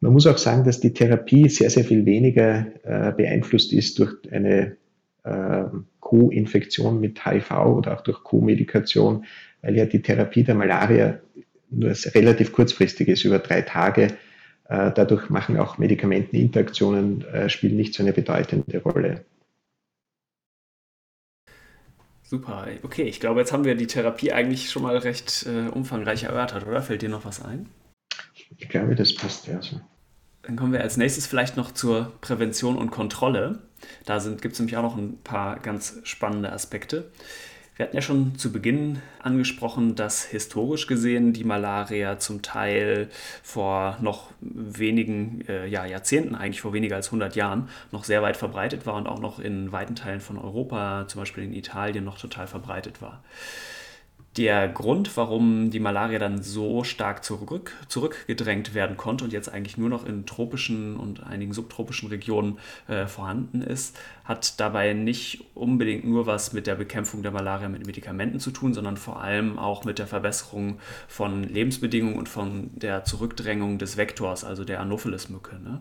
[0.00, 4.14] Man muss auch sagen, dass die Therapie sehr, sehr viel weniger äh, beeinflusst ist durch
[4.30, 4.76] eine
[6.00, 9.24] Co-Infektion mit HIV oder auch durch Co-Medikation,
[9.62, 11.20] weil ja die Therapie der Malaria
[11.70, 14.16] nur relativ kurzfristig ist, über drei Tage.
[14.68, 19.24] Äh, dadurch machen auch Medikamenteninteraktionen äh, spielen nicht so eine bedeutende Rolle.
[22.22, 26.24] Super, okay, ich glaube, jetzt haben wir die Therapie eigentlich schon mal recht äh, umfangreich
[26.24, 26.82] erörtert, oder?
[26.82, 27.70] Fällt dir noch was ein?
[28.58, 29.80] Ich glaube, das passt ja so.
[30.48, 33.58] Dann kommen wir als nächstes vielleicht noch zur Prävention und Kontrolle.
[34.06, 37.10] Da gibt es nämlich auch noch ein paar ganz spannende Aspekte.
[37.76, 43.10] Wir hatten ja schon zu Beginn angesprochen, dass historisch gesehen die Malaria zum Teil
[43.42, 48.38] vor noch wenigen äh, ja, Jahrzehnten, eigentlich vor weniger als 100 Jahren, noch sehr weit
[48.38, 52.18] verbreitet war und auch noch in weiten Teilen von Europa, zum Beispiel in Italien, noch
[52.18, 53.22] total verbreitet war.
[54.38, 59.76] Der Grund, warum die Malaria dann so stark zurück, zurückgedrängt werden konnte und jetzt eigentlich
[59.76, 66.04] nur noch in tropischen und einigen subtropischen Regionen äh, vorhanden ist, hat dabei nicht unbedingt
[66.04, 69.84] nur was mit der Bekämpfung der Malaria mit Medikamenten zu tun, sondern vor allem auch
[69.84, 75.58] mit der Verbesserung von Lebensbedingungen und von der Zurückdrängung des Vektors, also der Anopheles-Mücke.
[75.58, 75.80] Ne?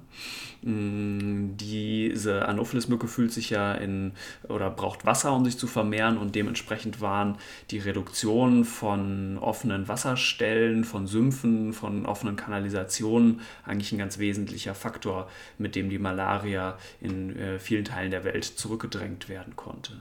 [0.62, 4.13] Mm, diese Anopheles-Mücke fühlt sich ja in
[4.48, 7.38] oder braucht Wasser, um sich zu vermehren und dementsprechend waren
[7.70, 15.29] die Reduktion von offenen Wasserstellen, von Sümpfen, von offenen Kanalisationen eigentlich ein ganz wesentlicher Faktor,
[15.57, 19.93] mit dem die Malaria in äh, vielen Teilen der Welt zurückgedrängt werden konnte.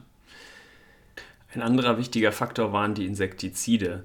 [1.54, 4.04] Ein anderer wichtiger Faktor waren die Insektizide.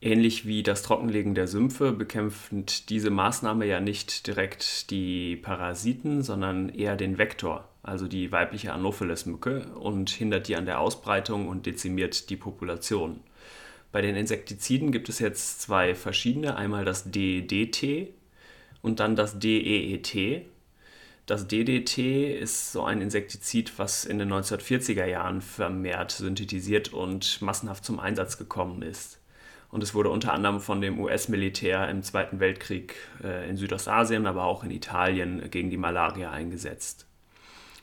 [0.00, 6.68] Ähnlich wie das Trockenlegen der Sümpfe bekämpft diese Maßnahme ja nicht direkt die Parasiten, sondern
[6.68, 12.30] eher den Vektor, also die weibliche Anopheles-Mücke, und hindert die an der Ausbreitung und dezimiert
[12.30, 13.18] die Population.
[13.90, 18.12] Bei den Insektiziden gibt es jetzt zwei verschiedene, einmal das DDT
[18.82, 20.44] und dann das DEET.
[21.24, 27.84] Das DDT ist so ein Insektizid, was in den 1940er Jahren vermehrt synthetisiert und massenhaft
[27.84, 29.20] zum Einsatz gekommen ist.
[29.70, 34.44] Und es wurde unter anderem von dem US-Militär im Zweiten Weltkrieg äh, in Südostasien, aber
[34.44, 37.06] auch in Italien gegen die Malaria eingesetzt.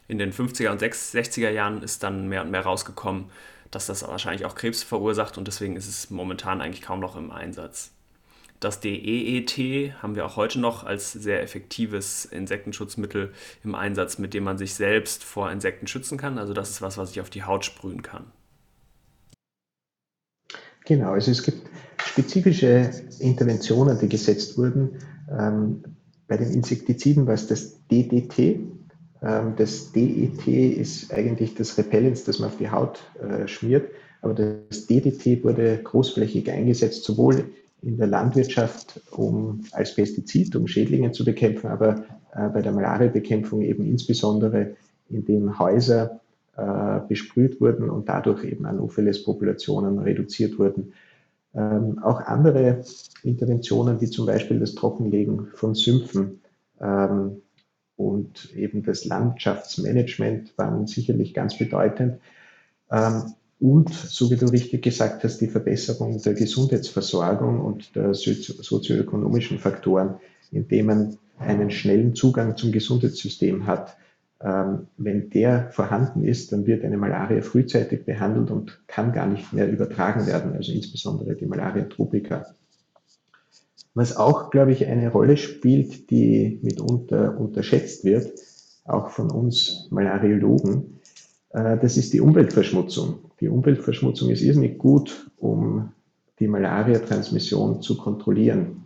[0.07, 3.25] In den 50er und 60er Jahren ist dann mehr und mehr rausgekommen,
[3.75, 7.29] dass das wahrscheinlich auch Krebs verursacht und deswegen ist es momentan eigentlich kaum noch im
[7.29, 7.91] Einsatz.
[8.61, 13.33] Das DEET haben wir auch heute noch als sehr effektives Insektenschutzmittel
[13.65, 16.37] im Einsatz, mit dem man sich selbst vor Insekten schützen kann.
[16.37, 18.23] Also das ist was, was ich auf die Haut sprühen kann.
[20.85, 24.99] Genau, also es gibt spezifische Interventionen, die gesetzt wurden.
[25.29, 25.83] Ähm,
[26.29, 28.59] bei den Insektiziden war es das DDT.
[29.21, 33.89] Ähm, das DET ist eigentlich das Repellens, das man auf die Haut äh, schmiert.
[34.21, 37.45] Aber das DDT wurde großflächig eingesetzt, sowohl
[37.81, 43.61] in der Landwirtschaft um, als Pestizid, um Schädlinge zu bekämpfen, aber äh, bei der Malariabekämpfung
[43.61, 44.75] eben insbesondere,
[45.09, 46.19] indem Häuser
[46.57, 50.93] äh, besprüht wurden und dadurch eben Anopheles-Populationen reduziert wurden.
[51.53, 52.83] Ähm, auch andere
[53.23, 56.41] Interventionen, wie zum Beispiel das Trockenlegen von Sümpfen
[56.81, 57.41] ähm,
[57.97, 62.19] und eben das Landschaftsmanagement, waren sicherlich ganz bedeutend.
[62.91, 69.59] Ähm, und, so wie du richtig gesagt hast, die Verbesserung der Gesundheitsversorgung und der sozioökonomischen
[69.59, 70.15] Faktoren,
[70.51, 73.97] indem man einen schnellen Zugang zum Gesundheitssystem hat.
[74.41, 79.53] Ähm, wenn der vorhanden ist, dann wird eine Malaria frühzeitig behandelt und kann gar nicht
[79.53, 82.45] mehr übertragen werden, also insbesondere die Malaria tropica.
[83.95, 88.33] Was auch, glaube ich, eine Rolle spielt, die mitunter unterschätzt wird,
[88.83, 90.99] auch von uns Malariologen,
[91.51, 93.19] äh, das ist die Umweltverschmutzung.
[93.39, 95.93] Die Umweltverschmutzung ist irrsinnig gut, um
[96.39, 98.83] die Malaria-Transmission zu kontrollieren.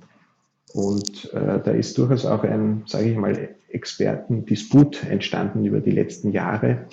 [0.74, 6.32] Und äh, da ist durchaus auch ein, sage ich mal, Expertendisput entstanden über die letzten
[6.32, 6.86] Jahre.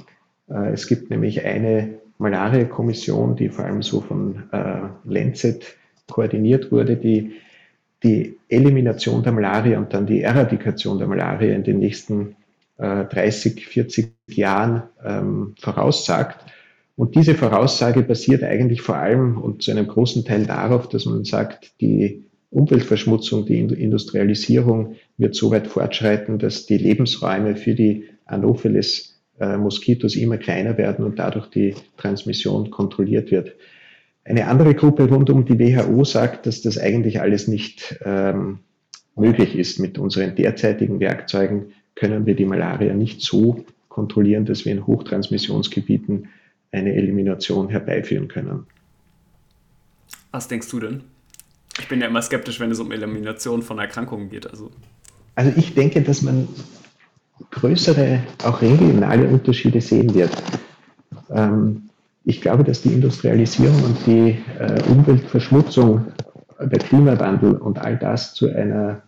[0.49, 5.77] Äh, es gibt nämlich eine Malaria-Kommission, die vor allem so von äh, Lancet
[6.09, 7.35] koordiniert wurde, die
[8.07, 12.37] die Elimination der Malaria und dann die Eradikation der Malaria in den nächsten
[12.79, 16.45] 30, äh, 40 Jahren ähm, voraussagt.
[16.95, 21.25] Und diese Voraussage basiert eigentlich vor allem und zu einem großen Teil darauf, dass man
[21.25, 29.21] sagt, die Umweltverschmutzung, die Industrialisierung wird so weit fortschreiten, dass die Lebensräume für die Anopheles
[29.39, 29.59] äh,
[30.19, 33.53] immer kleiner werden und dadurch die Transmission kontrolliert wird.
[34.29, 38.59] Eine andere Gruppe rund um die WHO sagt, dass das eigentlich alles nicht ähm,
[39.15, 44.73] möglich ist mit unseren derzeitigen Werkzeugen können wir die Malaria nicht so kontrollieren, dass wir
[44.73, 46.29] in Hochtransmissionsgebieten
[46.73, 48.67] eine Elimination herbeiführen können.
[50.33, 51.05] Was denkst du denn?
[51.79, 54.51] Ich bin ja immer skeptisch, wenn es um Elimination von Erkrankungen geht.
[54.51, 54.71] Also,
[55.35, 56.49] also ich denke, dass man
[57.53, 60.31] größere, auch regionale Unterschiede sehen wird.
[61.31, 61.89] Ähm,
[62.27, 66.07] ich glaube, dass die Industrialisierung und die äh, Umweltverschmutzung,
[66.61, 69.03] der Klimawandel und all das zu einer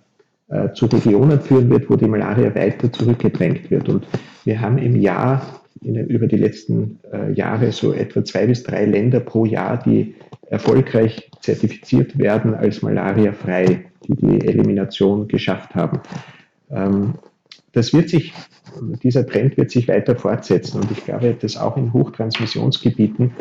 [0.48, 3.88] äh, zu Regionen führen wird, wo die Malaria weiter zurückgedrängt wird.
[3.88, 4.06] Und
[4.44, 8.84] wir haben im Jahr, in, über die letzten äh, Jahre, so etwa zwei bis drei
[8.84, 10.14] Länder pro Jahr, die
[10.48, 16.00] erfolgreich zertifiziert werden als malariafrei, die die Elimination geschafft haben.
[16.70, 17.14] Ähm,
[17.72, 18.32] das wird sich,
[19.02, 23.32] dieser Trend wird sich weiter fortsetzen und ich glaube, dass auch in Hochtransmissionsgebieten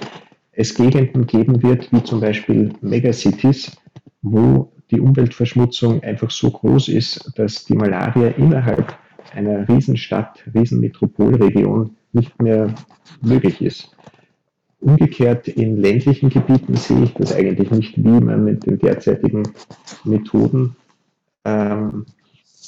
[0.51, 3.77] es Gegenden geben wird, wie zum Beispiel Megacities,
[4.21, 8.97] wo die Umweltverschmutzung einfach so groß ist, dass die Malaria innerhalb
[9.33, 12.73] einer Riesenstadt, Riesenmetropolregion nicht mehr
[13.21, 13.95] möglich ist.
[14.79, 19.43] Umgekehrt in ländlichen Gebieten sehe ich das eigentlich nicht, wie man mit den derzeitigen
[20.03, 20.75] Methoden,
[21.45, 22.05] ähm,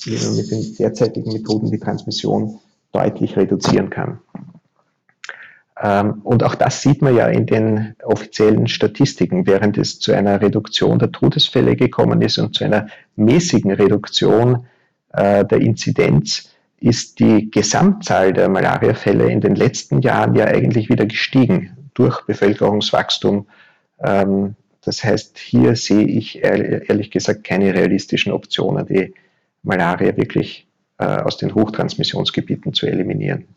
[0.05, 2.59] wie man mit den derzeitigen Methoden die Transmission
[2.91, 4.19] deutlich reduzieren kann.
[5.81, 10.41] Ähm, und auch das sieht man ja in den offiziellen Statistiken, während es zu einer
[10.41, 14.65] Reduktion der Todesfälle gekommen ist und zu einer mäßigen Reduktion
[15.13, 16.49] äh, der Inzidenz,
[16.81, 23.47] ist die Gesamtzahl der Malariafälle in den letzten Jahren ja eigentlich wieder gestiegen durch Bevölkerungswachstum.
[24.01, 29.13] Ähm, das heißt, hier sehe ich ehrlich gesagt keine realistischen Optionen, die
[29.63, 30.67] Malaria wirklich
[30.97, 33.47] äh, aus den Hochtransmissionsgebieten zu eliminieren.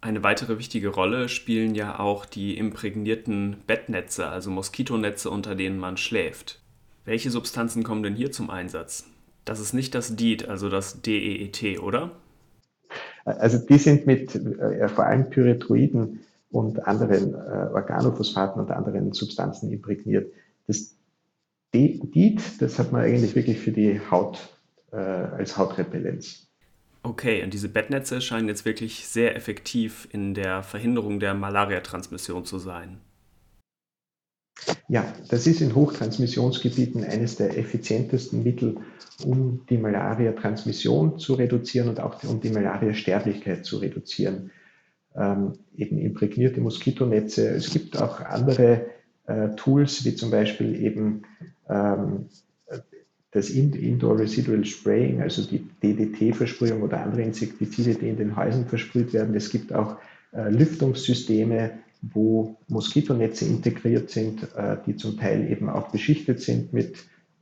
[0.00, 5.96] Eine weitere wichtige Rolle spielen ja auch die imprägnierten Bettnetze, also Moskitonetze, unter denen man
[5.96, 6.60] schläft.
[7.04, 9.06] Welche Substanzen kommen denn hier zum Einsatz?
[9.44, 12.10] Das ist nicht das DEET, also das DEET, oder?
[13.24, 19.72] Also die sind mit äh, vor allem Pyrethroiden und anderen äh, Organophosphaten und anderen Substanzen
[19.72, 20.32] imprägniert.
[20.66, 20.96] Das
[21.74, 24.51] DEET, das hat man eigentlich wirklich für die Haut
[24.92, 26.46] äh, als Hautrepellenz.
[27.02, 32.58] Okay, und diese Bettnetze scheinen jetzt wirklich sehr effektiv in der Verhinderung der Malariatransmission zu
[32.58, 32.98] sein.
[34.88, 38.76] Ja, das ist in Hochtransmissionsgebieten eines der effizientesten Mittel,
[39.24, 44.52] um die Malaria-Transmission zu reduzieren und auch um die Malaria-Sterblichkeit zu reduzieren.
[45.16, 47.48] Ähm, eben imprägnierte Moskitonetze.
[47.48, 48.86] Es gibt auch andere
[49.26, 51.22] äh, Tools, wie zum Beispiel eben
[51.68, 52.28] ähm,
[53.32, 59.12] das Indoor Residual Spraying, also die DDT-Versprühung oder andere Insektizide, die in den Häusern versprüht
[59.14, 59.34] werden.
[59.34, 59.96] Es gibt auch
[60.32, 61.72] äh, Lüftungssysteme,
[62.02, 66.96] wo Moskitonetze integriert sind, äh, die zum Teil eben auch beschichtet sind mit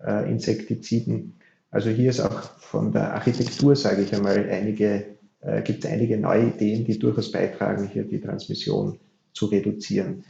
[0.05, 1.35] äh, Insektiziden.
[1.73, 5.07] Also hier ist auch von der Architektur, sage ich einmal, einige,
[5.41, 8.99] äh, gibt es einige neue Ideen, die durchaus beitragen, hier die Transmission
[9.33, 10.25] zu reduzieren.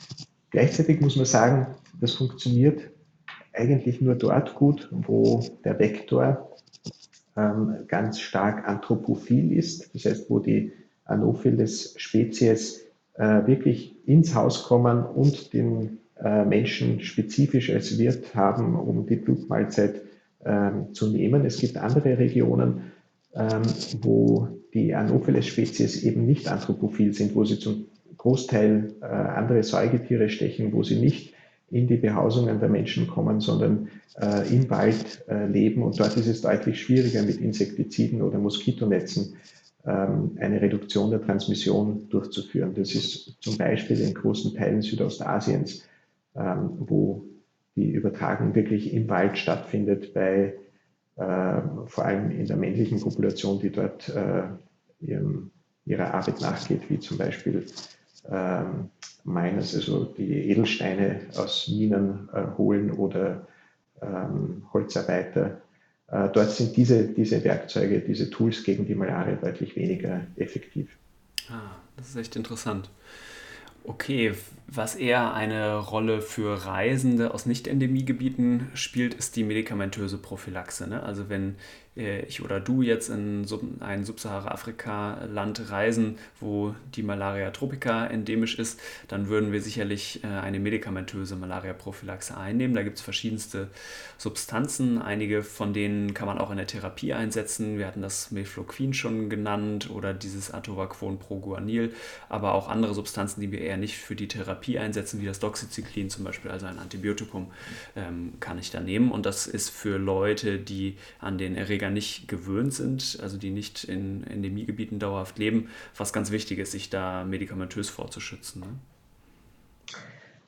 [0.51, 2.91] Gleichzeitig muss man sagen, das funktioniert
[3.53, 6.51] eigentlich nur dort gut, wo der Vektor
[7.37, 10.73] ähm, ganz stark anthropophil ist, das heißt, wo die
[11.05, 12.83] Anopheles-Spezies
[13.15, 19.17] äh, wirklich ins Haus kommen und den äh, Menschen spezifisch als Wirt haben, um die
[19.17, 20.03] Blutmahlzeit
[20.45, 21.45] ähm, zu nehmen.
[21.45, 22.93] Es gibt andere Regionen,
[23.35, 23.63] ähm,
[24.01, 27.87] wo die Anopheles-Spezies eben nicht anthropophil sind, wo sie zum
[28.17, 31.35] Großteil äh, andere Säugetiere stechen, wo sie nicht
[31.71, 33.89] in die Behausungen der Menschen kommen, sondern
[34.21, 35.83] äh, im Wald äh, leben.
[35.83, 39.37] Und dort ist es deutlich schwieriger mit Insektiziden oder Moskitonetzen
[39.87, 42.75] ähm, eine Reduktion der Transmission durchzuführen.
[42.75, 45.85] Das ist zum Beispiel in großen Teilen Südostasiens,
[46.35, 47.25] ähm, wo
[47.77, 50.55] die Übertragung wirklich im Wald stattfindet, bei,
[51.17, 54.43] äh, vor allem in der männlichen Population, die dort äh,
[55.01, 55.51] ihrem,
[55.87, 57.65] ihrer Arbeit nachgeht, wie zum Beispiel
[58.29, 58.91] ähm,
[59.25, 63.47] Miners, also die Edelsteine aus Minen äh, holen oder
[64.03, 65.61] ähm, Holzarbeiter
[66.11, 70.89] äh, dort sind diese, diese Werkzeuge, diese Tools gegen die Malaria deutlich weniger effektiv.
[71.49, 72.91] Ah, das ist echt interessant.
[73.85, 74.35] Okay,
[74.67, 80.87] was eher eine Rolle für Reisende aus Nicht-Endemiegebieten spielt, ist die medikamentöse Prophylaxe.
[80.87, 81.03] Ne?
[81.03, 81.57] Also wenn
[82.01, 83.47] ich oder du jetzt in
[83.81, 90.59] ein Subsahara-Afrika-Land reisen, wo die Malaria tropica endemisch ist, dann würden wir sicherlich äh, eine
[90.59, 92.75] medikamentöse Malaria-Prophylaxe einnehmen.
[92.75, 93.69] Da gibt es verschiedenste
[94.19, 95.01] Substanzen.
[95.01, 97.79] Einige von denen kann man auch in der Therapie einsetzen.
[97.79, 101.95] Wir hatten das Mefloquin schon genannt oder dieses Atovaquon Proguanil,
[102.29, 106.11] aber auch andere Substanzen, die wir eher nicht für die Therapie einsetzen, wie das Doxycyclin
[106.11, 107.51] zum Beispiel, also ein Antibiotikum,
[107.97, 109.11] ähm, kann ich da nehmen.
[109.11, 113.85] Und das ist für Leute, die an den Erregern nicht gewöhnt sind, also die nicht
[113.85, 118.63] in Endemiegebieten dauerhaft leben, was ganz wichtig ist, sich da medikamentös vorzuschützen.
[118.63, 118.69] Ne?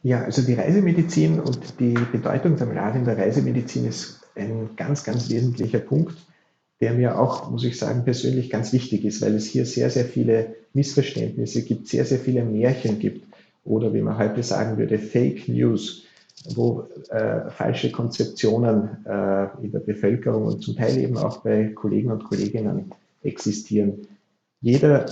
[0.03, 5.05] Ja, also die Reisemedizin und die Bedeutung der Malaria in der Reisemedizin ist ein ganz,
[5.05, 6.16] ganz wesentlicher Punkt,
[6.80, 10.05] der mir auch, muss ich sagen, persönlich ganz wichtig ist, weil es hier sehr, sehr
[10.05, 13.26] viele Missverständnisse gibt, sehr, sehr viele Märchen gibt
[13.64, 16.01] oder wie man heute sagen würde, Fake News
[16.55, 22.11] wo äh, falsche Konzeptionen äh, in der Bevölkerung und zum Teil eben auch bei Kollegen
[22.11, 24.07] und Kolleginnen existieren.
[24.61, 25.07] Jeder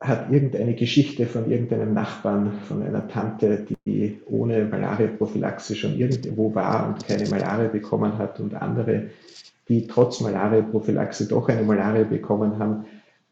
[0.00, 6.88] hat irgendeine Geschichte von irgendeinem Nachbarn, von einer Tante, die ohne Malaria-Prophylaxe schon irgendwo war
[6.88, 9.10] und keine Malaria bekommen hat und andere,
[9.68, 12.84] die trotz Malaria-Prophylaxe doch eine Malaria bekommen haben.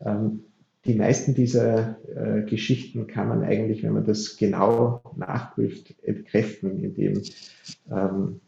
[0.04, 0.40] Ähm,
[0.86, 7.22] die meisten dieser äh, Geschichten kann man eigentlich, wenn man das genau nachprüft, entkräften, indem
[7.90, 8.40] ähm,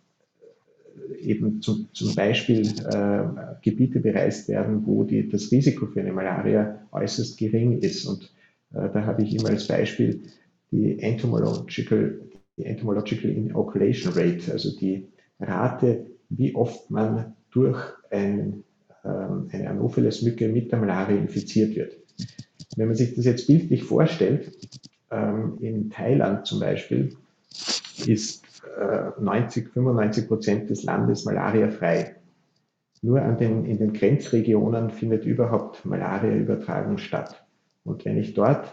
[1.18, 3.24] eben zum, zum Beispiel äh,
[3.62, 8.06] Gebiete bereist werden, wo die, das Risiko für eine Malaria äußerst gering ist.
[8.06, 8.32] Und
[8.72, 10.22] äh, da habe ich immer als Beispiel
[10.70, 12.20] die Entomological,
[12.56, 15.08] die Entomological Inoculation Rate, also die
[15.40, 17.80] Rate, wie oft man durch
[18.10, 18.64] ein,
[19.04, 21.97] ähm, eine Anopheles-Mücke mit der Malaria infiziert wird.
[22.76, 24.52] Wenn man sich das jetzt bildlich vorstellt,
[25.10, 27.16] ähm, in Thailand zum Beispiel
[28.06, 28.44] ist
[28.78, 32.16] äh, 90, 95 Prozent des Landes malariafrei.
[33.02, 37.44] Nur an den, in den Grenzregionen findet überhaupt Malariaübertragung statt.
[37.84, 38.72] Und wenn ich dort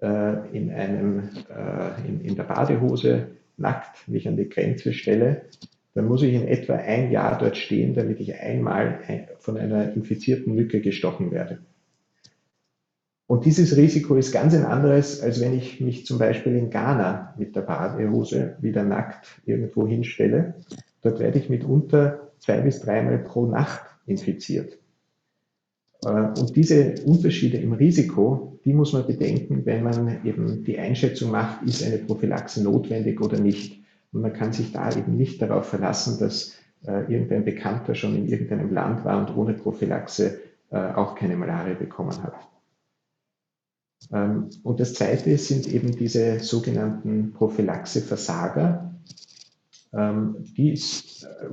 [0.00, 5.42] äh, in, einem, äh, in, in der Badehose nackt mich an die Grenze stelle,
[5.94, 9.00] dann muss ich in etwa ein Jahr dort stehen, damit ich einmal
[9.38, 11.58] von einer infizierten Mücke gestochen werde.
[13.26, 17.34] Und dieses Risiko ist ganz ein anderes, als wenn ich mich zum Beispiel in Ghana
[17.38, 20.54] mit der Badehose wieder nackt irgendwo hinstelle.
[21.02, 24.78] Dort werde ich mitunter zwei bis dreimal pro Nacht infiziert.
[26.04, 26.08] Äh,
[26.38, 31.62] und diese Unterschiede im Risiko, die muss man bedenken, wenn man eben die Einschätzung macht,
[31.62, 33.82] ist eine Prophylaxe notwendig oder nicht.
[34.12, 36.54] Und man kann sich da eben nicht darauf verlassen, dass
[36.86, 41.74] äh, irgendein Bekannter schon in irgendeinem Land war und ohne Prophylaxe äh, auch keine Malaria
[41.74, 42.34] bekommen hat.
[44.12, 48.94] Ähm, und das Zweite sind eben diese sogenannten Prophylaxe-Versager,
[49.92, 50.76] ähm, die, äh,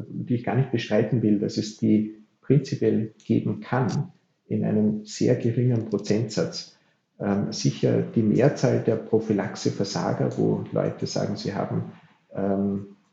[0.09, 4.11] die ich gar nicht bestreiten will, dass es die prinzipiell geben kann
[4.47, 6.75] in einem sehr geringen Prozentsatz.
[7.19, 11.91] Ähm, sicher die Mehrzahl der Prophylaxe-Versager, wo Leute sagen, sie haben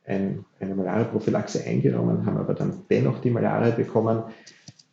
[0.06, 4.24] ein, eine Malaria-Prophylaxe eingenommen, haben aber dann dennoch die Malaria bekommen.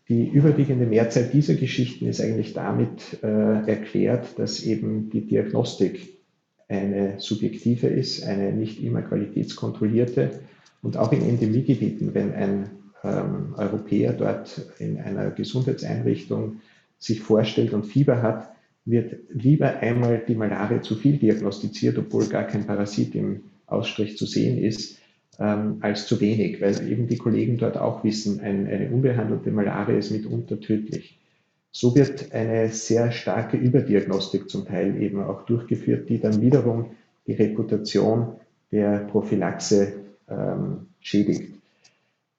[0.09, 6.19] Die überwiegende Mehrzahl dieser Geschichten ist eigentlich damit äh, erklärt, dass eben die Diagnostik
[6.67, 10.41] eine subjektive ist, eine nicht immer qualitätskontrollierte.
[10.81, 12.69] Und auch in Endemiegebieten, wenn ein
[13.03, 16.57] ähm, Europäer dort in einer Gesundheitseinrichtung
[16.97, 18.53] sich vorstellt und Fieber hat,
[18.85, 24.25] wird lieber einmal die Malaria zu viel diagnostiziert, obwohl gar kein Parasit im Ausstrich zu
[24.25, 24.97] sehen ist,
[25.39, 29.97] ähm, als zu wenig, weil eben die Kollegen dort auch wissen, ein, eine unbehandelte Malaria
[29.97, 31.19] ist mitunter tödlich.
[31.71, 36.91] So wird eine sehr starke Überdiagnostik zum Teil eben auch durchgeführt, die dann wiederum
[37.25, 38.33] die Reputation
[38.71, 39.93] der Prophylaxe
[40.29, 41.55] ähm, schädigt.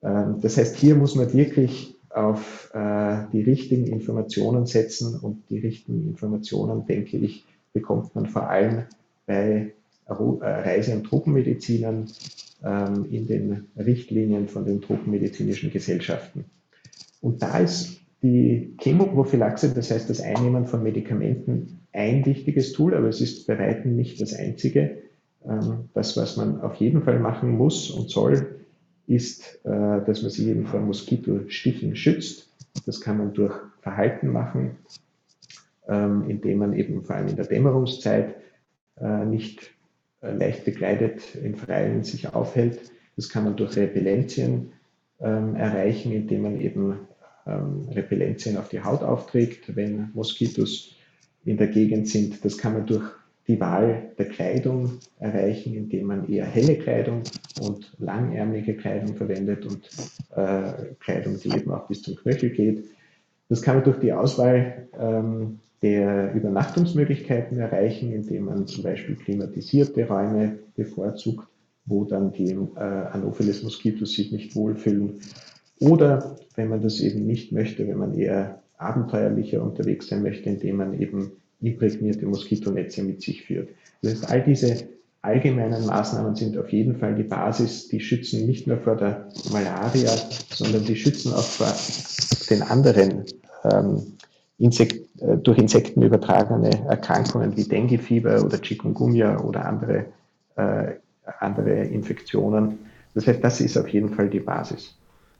[0.02, 5.58] Ähm, das heißt, hier muss man wirklich auf äh, die richtigen Informationen setzen und die
[5.58, 8.84] richtigen Informationen, denke ich, bekommt man vor allem
[9.26, 9.72] bei
[10.06, 12.06] Reise- und Truppenmedizinern
[12.64, 16.44] ähm, in den Richtlinien von den truppenmedizinischen Gesellschaften.
[17.20, 23.08] Und da ist die Chemoprophylaxe, das heißt das Einnehmen von Medikamenten, ein wichtiges Tool, aber
[23.08, 24.98] es ist bei weitem nicht das einzige.
[25.46, 28.60] Ähm, das, was man auf jeden Fall machen muss und soll,
[29.06, 29.70] ist, äh,
[30.04, 32.48] dass man sich eben vor Moskitostichen schützt.
[32.86, 34.78] Das kann man durch Verhalten machen,
[35.86, 38.36] ähm, indem man eben vor allem in der Dämmerungszeit
[38.98, 39.83] äh, nicht äh,
[40.32, 42.80] leicht bekleidet im Freien sich aufhält.
[43.16, 44.72] Das kann man durch Repellenzien
[45.20, 46.98] ähm, erreichen, indem man eben
[47.46, 50.94] ähm, Repellenzien auf die Haut aufträgt, wenn Moskitos
[51.44, 52.44] in der Gegend sind.
[52.44, 53.04] Das kann man durch
[53.46, 57.22] die Wahl der Kleidung erreichen, indem man eher helle Kleidung
[57.60, 59.88] und langärmelige Kleidung verwendet und
[60.34, 62.84] äh, Kleidung, die eben auch bis zum Knöchel geht.
[63.50, 70.08] Das kann man durch die Auswahl ähm, der Übernachtungsmöglichkeiten erreichen, indem man zum Beispiel klimatisierte
[70.08, 71.46] Räume bevorzugt,
[71.84, 75.20] wo dann die äh, Anopheles Moskitos sich nicht wohlfühlen.
[75.80, 80.76] Oder wenn man das eben nicht möchte, wenn man eher abenteuerlicher unterwegs sein möchte, indem
[80.76, 83.68] man eben imprägnierte Moskitonetze mit sich führt.
[84.00, 84.88] Das heißt, all diese
[85.20, 87.88] allgemeinen Maßnahmen sind auf jeden Fall die Basis.
[87.88, 90.12] Die schützen nicht nur vor der Malaria,
[90.48, 91.74] sondern die schützen auch vor
[92.48, 93.24] den anderen
[93.70, 94.14] ähm,
[94.58, 100.06] Insek äh, durch Insekten übertragene Erkrankungen wie Denguefieber oder Chikungunya oder andere,
[100.56, 100.92] äh,
[101.40, 102.78] andere Infektionen.
[103.14, 104.96] Das heißt, das ist auf jeden Fall die Basis.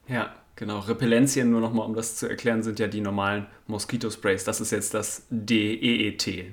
[0.09, 4.45] Ja, Genau, Repellenzien, nur nochmal, um das zu erklären, sind ja die normalen Moskitosprays.
[4.45, 6.45] Das ist jetzt das DEET.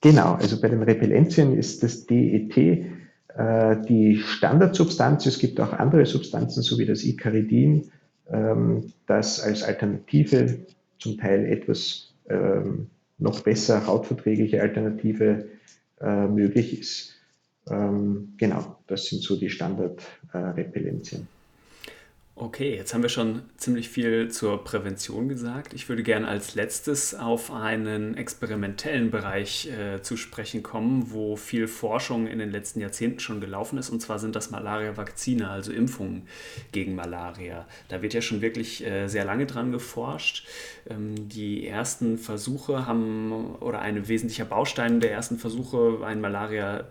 [0.00, 5.26] Genau, also bei den Repellenzien ist das DET äh, die Standardsubstanz.
[5.26, 7.90] Es gibt auch andere Substanzen, so wie das Icaridin,
[8.30, 10.58] ähm, das als Alternative,
[11.04, 12.88] zum Teil etwas ähm,
[13.18, 15.50] noch besser hautverträgliche Alternative
[16.00, 17.12] äh, möglich ist.
[17.68, 21.28] Ähm, genau, das sind so die Standardrepellenzien.
[22.36, 25.72] Okay, jetzt haben wir schon ziemlich viel zur Prävention gesagt.
[25.72, 31.68] Ich würde gerne als letztes auf einen experimentellen Bereich äh, zu sprechen kommen, wo viel
[31.68, 33.88] Forschung in den letzten Jahrzehnten schon gelaufen ist.
[33.88, 36.26] Und zwar sind das Malaria-Vakzine, also Impfungen
[36.72, 37.68] gegen Malaria.
[37.86, 40.44] Da wird ja schon wirklich äh, sehr lange dran geforscht.
[40.90, 46.84] Ähm, die ersten Versuche haben, oder ein wesentlicher Baustein der ersten Versuche, ein Malaria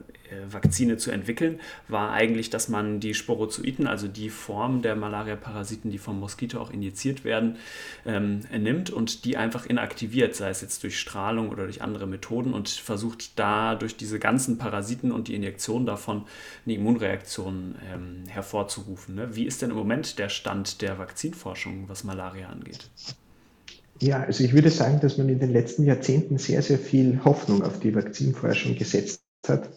[0.50, 5.98] Vakzine zu entwickeln, war eigentlich, dass man die Sporozoiten, also die Form der Malaria-Parasiten, die
[5.98, 7.58] vom Moskito auch injiziert werden,
[8.06, 12.54] ähm, nimmt und die einfach inaktiviert, sei es jetzt durch Strahlung oder durch andere Methoden
[12.54, 16.24] und versucht da durch diese ganzen Parasiten und die Injektion davon
[16.66, 19.16] eine Immunreaktion ähm, hervorzurufen.
[19.16, 19.36] Ne?
[19.36, 22.90] Wie ist denn im Moment der Stand der Vakzinforschung, was Malaria angeht?
[24.02, 27.64] Ja, also ich würde sagen, dass man in den letzten Jahrzehnten sehr, sehr viel Hoffnung
[27.64, 29.70] auf die Vakzinforschung gesetzt hat.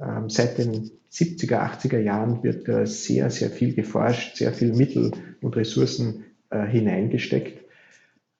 [0.00, 5.12] Ähm, seit den 70er, 80er Jahren wird da sehr, sehr viel geforscht, sehr viel Mittel
[5.40, 7.64] und Ressourcen äh, hineingesteckt.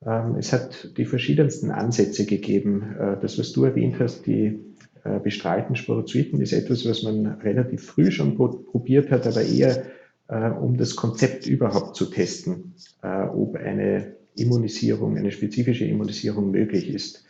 [0.04, 2.96] Ähm, es hat die verschiedensten Ansätze gegeben.
[2.98, 4.58] Äh, das, was du erwähnt hast, die
[5.04, 9.84] äh, bestrahlten Sporozoiten, ist etwas, was man relativ früh schon probiert hat, aber eher
[10.26, 17.26] um das Konzept überhaupt zu testen, ob eine Immunisierung, eine spezifische Immunisierung möglich ist.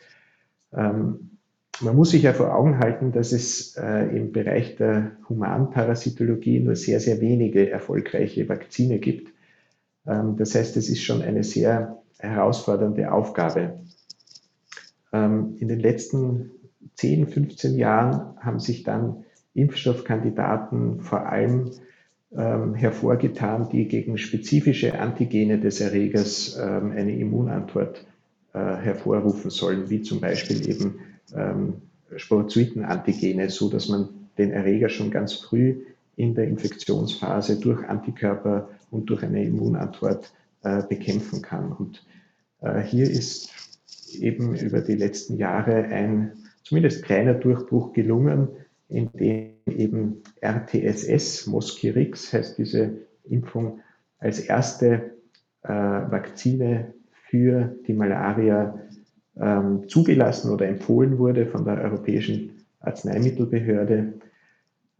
[0.72, 1.34] Ähm,
[1.81, 6.77] man muss sich ja vor Augen halten, dass es äh, im Bereich der Humanparasitologie nur
[6.77, 9.33] sehr, sehr wenige erfolgreiche Vakzine gibt.
[10.07, 13.81] Ähm, das heißt, es ist schon eine sehr herausfordernde Aufgabe.
[15.12, 16.51] Ähm, in den letzten
[16.97, 21.70] 10, 15 Jahren haben sich dann Impfstoffkandidaten vor allem
[22.37, 28.05] ähm, hervorgetan, die gegen spezifische Antigene des Erregers ähm, eine Immunantwort
[28.53, 31.01] äh, hervorrufen sollen, wie zum Beispiel eben
[31.35, 31.83] ähm,
[32.16, 34.09] Sporozoiten-Antigene, so dass man
[34.39, 35.85] den Erreger schon ganz früh
[36.16, 41.72] in der Infektionsphase durch Antikörper und durch eine Immunantwort äh, bekämpfen kann.
[41.72, 42.05] Und
[42.61, 43.51] äh, hier ist
[44.18, 48.49] eben über die letzten Jahre ein zumindest kleiner Durchbruch gelungen,
[48.89, 53.81] in dem eben RTSS, Mosquirix heißt diese Impfung,
[54.18, 55.14] als erste
[55.62, 56.95] äh, Vakzine
[57.29, 58.79] für die Malaria
[59.41, 64.14] ähm, zugelassen oder empfohlen wurde von der Europäischen Arzneimittelbehörde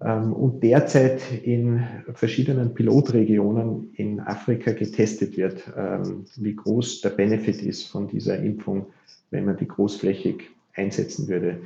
[0.01, 7.63] ähm, und derzeit in verschiedenen Pilotregionen in Afrika getestet wird, ähm, wie groß der Benefit
[7.63, 8.87] ist von dieser Impfung,
[9.31, 11.59] wenn man die großflächig einsetzen würde.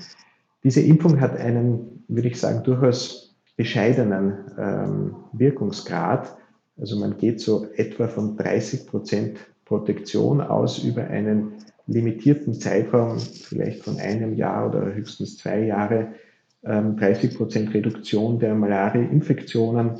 [0.64, 6.36] Diese Impfung hat einen, würde ich sagen, durchaus bescheidenen ähm, Wirkungsgrad.
[6.76, 11.52] Also man geht so etwa von 30 Prozent Protektion aus über einen
[11.88, 16.14] limitierten Zeitraum, vielleicht von einem Jahr oder höchstens zwei Jahre,
[16.62, 19.98] 30 ähm, Prozent Reduktion der Malaria-Infektionen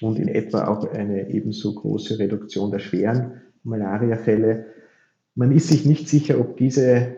[0.00, 4.66] und in etwa auch eine ebenso große Reduktion der schweren Malaria-Fälle.
[5.34, 7.16] Man ist sich nicht sicher, ob diese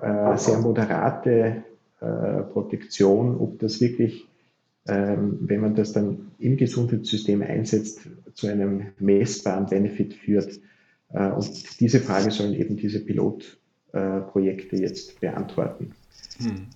[0.00, 1.64] äh, sehr moderate
[2.00, 4.26] äh, Protektion, ob das wirklich,
[4.88, 10.60] ähm, wenn man das dann im Gesundheitssystem einsetzt, zu einem messbaren Benefit führt.
[11.12, 15.92] Äh, und diese Frage sollen eben diese Pilotprojekte jetzt beantworten.
[16.38, 16.66] Hm.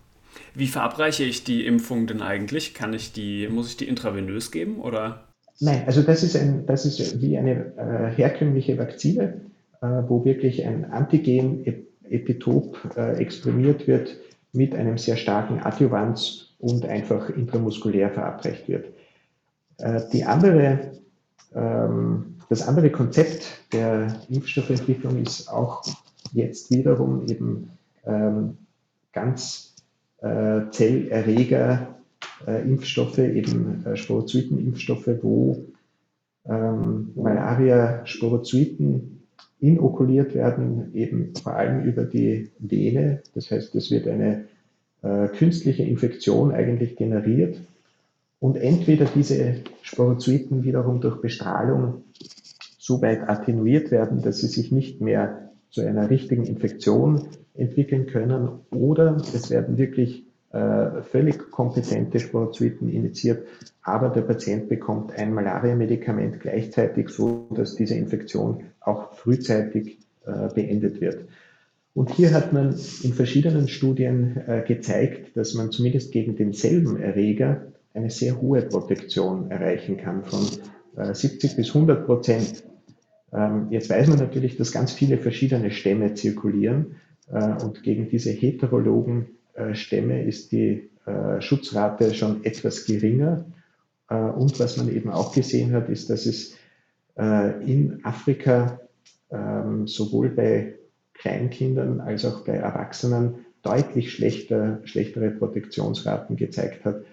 [0.55, 2.75] Wie verabreiche ich die Impfung denn eigentlich?
[2.75, 5.25] Kann ich die, muss ich die intravenös geben oder?
[5.61, 9.41] Nein, also das ist, ein, das ist wie eine äh, herkömmliche Vakzine,
[9.81, 14.17] äh, wo wirklich ein Antigen-Epitop äh, exprimiert wird
[14.53, 18.87] mit einem sehr starken Adjuvanz und einfach intramuskulär verabreicht wird.
[19.79, 20.93] Äh, die andere,
[21.55, 25.85] ähm, das andere Konzept der Impfstoffentwicklung ist auch
[26.33, 27.71] jetzt wiederum eben
[28.07, 28.59] ähm,
[29.13, 29.75] ganz
[30.21, 31.97] äh, Zellerreger,
[32.47, 35.65] äh, Impfstoffe, eben äh, Sporozoiten-Impfstoffe, wo
[36.47, 39.23] ähm, Malaria-Sporozoiten
[39.61, 43.23] inokuliert werden, eben vor allem über die Vene.
[43.35, 44.45] Das heißt, es wird eine
[45.03, 47.59] äh, künstliche Infektion eigentlich generiert
[48.39, 52.05] und entweder diese Sporozoiten wiederum durch Bestrahlung
[52.79, 58.61] so weit attenuiert werden, dass sie sich nicht mehr zu einer richtigen Infektion entwickeln können
[58.71, 63.47] oder es werden wirklich äh, völlig kompetente Sporozoiten initiiert,
[63.83, 71.01] aber der Patient bekommt ein Malaria-Medikament gleichzeitig, so dass diese Infektion auch frühzeitig äh, beendet
[71.01, 71.25] wird.
[71.93, 77.73] Und hier hat man in verschiedenen Studien äh, gezeigt, dass man zumindest gegen denselben Erreger
[77.95, 80.47] eine sehr hohe Protektion erreichen kann, von
[80.97, 82.65] 70 bis 100 Prozent.
[83.33, 89.35] Ähm, jetzt weiß man natürlich, dass ganz viele verschiedene Stämme zirkulieren und gegen diese heterologen
[89.55, 93.47] äh, Stämme ist die äh, Schutzrate schon etwas geringer.
[94.09, 96.57] Äh, und was man eben auch gesehen hat, ist, dass es
[97.17, 98.81] in Afrika
[99.31, 100.75] ähm, sowohl bei
[101.13, 107.05] Kleinkindern als auch bei Erwachsenen deutlich schlechter, schlechtere Protektionsraten gezeigt hat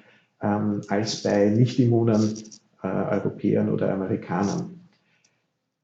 [0.42, 2.36] ähm, als bei nicht-immunen
[2.84, 4.80] Europäern oder Amerikanern.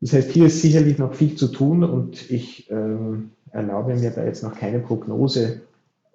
[0.01, 4.23] Das heißt, hier ist sicherlich noch viel zu tun und ich ähm, erlaube mir da
[4.23, 5.61] jetzt noch keine Prognose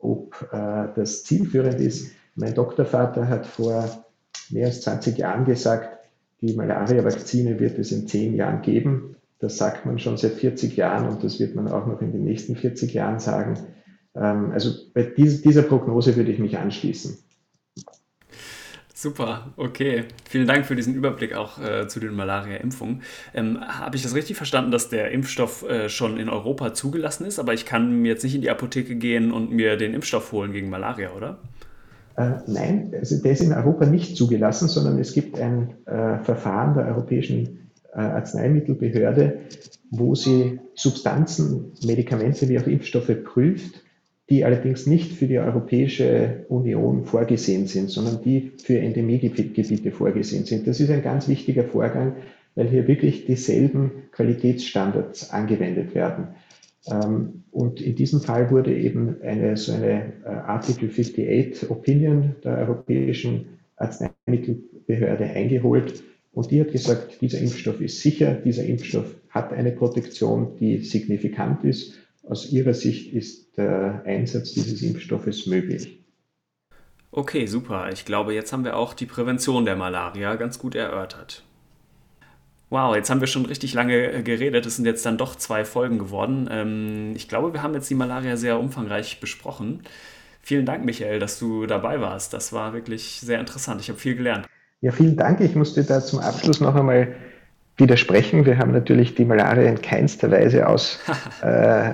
[0.03, 2.13] ob äh, das zielführend ist.
[2.35, 4.05] Mein Doktorvater hat vor
[4.51, 5.99] mehr als 20 Jahren gesagt,
[6.41, 9.17] die Malaria-Vakzine wird es in 10 Jahren geben.
[9.39, 12.25] Das sagt man schon seit 40 Jahren und das wird man auch noch in den
[12.25, 13.59] nächsten 40 Jahren sagen.
[14.15, 17.17] Ähm, also bei dieser Prognose würde ich mich anschließen.
[19.03, 20.05] Super, okay.
[20.31, 23.03] Vielen Dank für diesen Überblick auch äh, zu den Malaria-Impfungen.
[23.35, 27.41] Ähm, Habe ich das richtig verstanden, dass der Impfstoff äh, schon in Europa zugelassen ist,
[27.41, 30.71] aber ich kann jetzt nicht in die Apotheke gehen und mir den Impfstoff holen gegen
[30.71, 31.41] Malaria, oder?
[32.17, 36.75] Äh, nein, also der ist in Europa nicht zugelassen, sondern es gibt ein äh, Verfahren
[36.75, 39.41] der Europäischen äh, Arzneimittelbehörde,
[39.91, 43.82] wo sie Substanzen, Medikamente wie auch Impfstoffe prüft
[44.33, 50.67] die allerdings nicht für die Europäische Union vorgesehen sind, sondern die für Endemiegebiete vorgesehen sind.
[50.67, 52.17] Das ist ein ganz wichtiger Vorgang,
[52.55, 56.29] weil hier wirklich dieselben Qualitätsstandards angewendet werden.
[56.91, 62.57] Ähm, Und in diesem Fall wurde eben eine, so eine äh, Article 58 Opinion der
[62.57, 66.03] Europäischen Arzneimittelbehörde eingeholt.
[66.33, 71.65] Und die hat gesagt, dieser Impfstoff ist sicher, dieser Impfstoff hat eine Protektion, die signifikant
[71.65, 71.99] ist.
[72.23, 75.99] Aus ihrer Sicht ist der Einsatz dieses Impfstoffes möglich.
[77.11, 77.91] Okay, super.
[77.93, 81.45] Ich glaube, jetzt haben wir auch die Prävention der Malaria ganz gut erörtert.
[82.71, 84.65] Wow, jetzt haben wir schon richtig lange äh, geredet.
[84.65, 86.49] Es sind jetzt dann doch zwei Folgen geworden.
[86.51, 89.83] Ähm, ich glaube, wir haben jetzt die Malaria sehr umfangreich besprochen.
[90.41, 92.33] Vielen Dank, Michael, dass du dabei warst.
[92.33, 93.83] Das war wirklich sehr interessant.
[93.83, 94.47] Ich habe viel gelernt.
[94.81, 95.41] Ja, vielen Dank.
[95.41, 97.15] Ich musste da zum Abschluss noch einmal
[97.83, 98.47] widersprechen.
[98.47, 100.99] Wir haben natürlich die Malaria in keinster Weise aus
[101.43, 101.93] äh,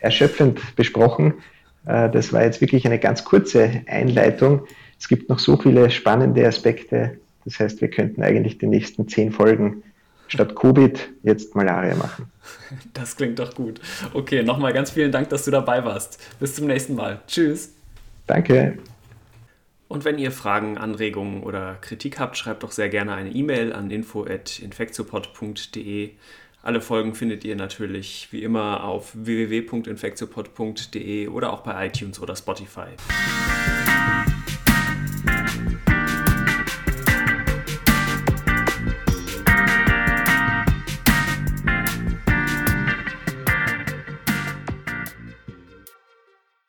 [0.00, 1.34] erschöpfend besprochen.
[1.86, 4.66] Äh, das war jetzt wirklich eine ganz kurze Einleitung.
[4.98, 7.18] Es gibt noch so viele spannende Aspekte.
[7.44, 9.82] Das heißt, wir könnten eigentlich die nächsten zehn Folgen
[10.28, 12.30] statt Covid jetzt Malaria machen.
[12.94, 13.80] Das klingt doch gut.
[14.12, 16.20] Okay, nochmal ganz vielen Dank, dass du dabei warst.
[16.38, 17.20] Bis zum nächsten Mal.
[17.26, 17.72] Tschüss.
[18.26, 18.78] Danke.
[19.90, 23.90] Und wenn ihr Fragen, Anregungen oder Kritik habt, schreibt doch sehr gerne eine E-Mail an
[23.90, 26.10] info.infektiopod.de.
[26.62, 32.90] Alle Folgen findet ihr natürlich wie immer auf www.infektiopod.de oder auch bei iTunes oder Spotify.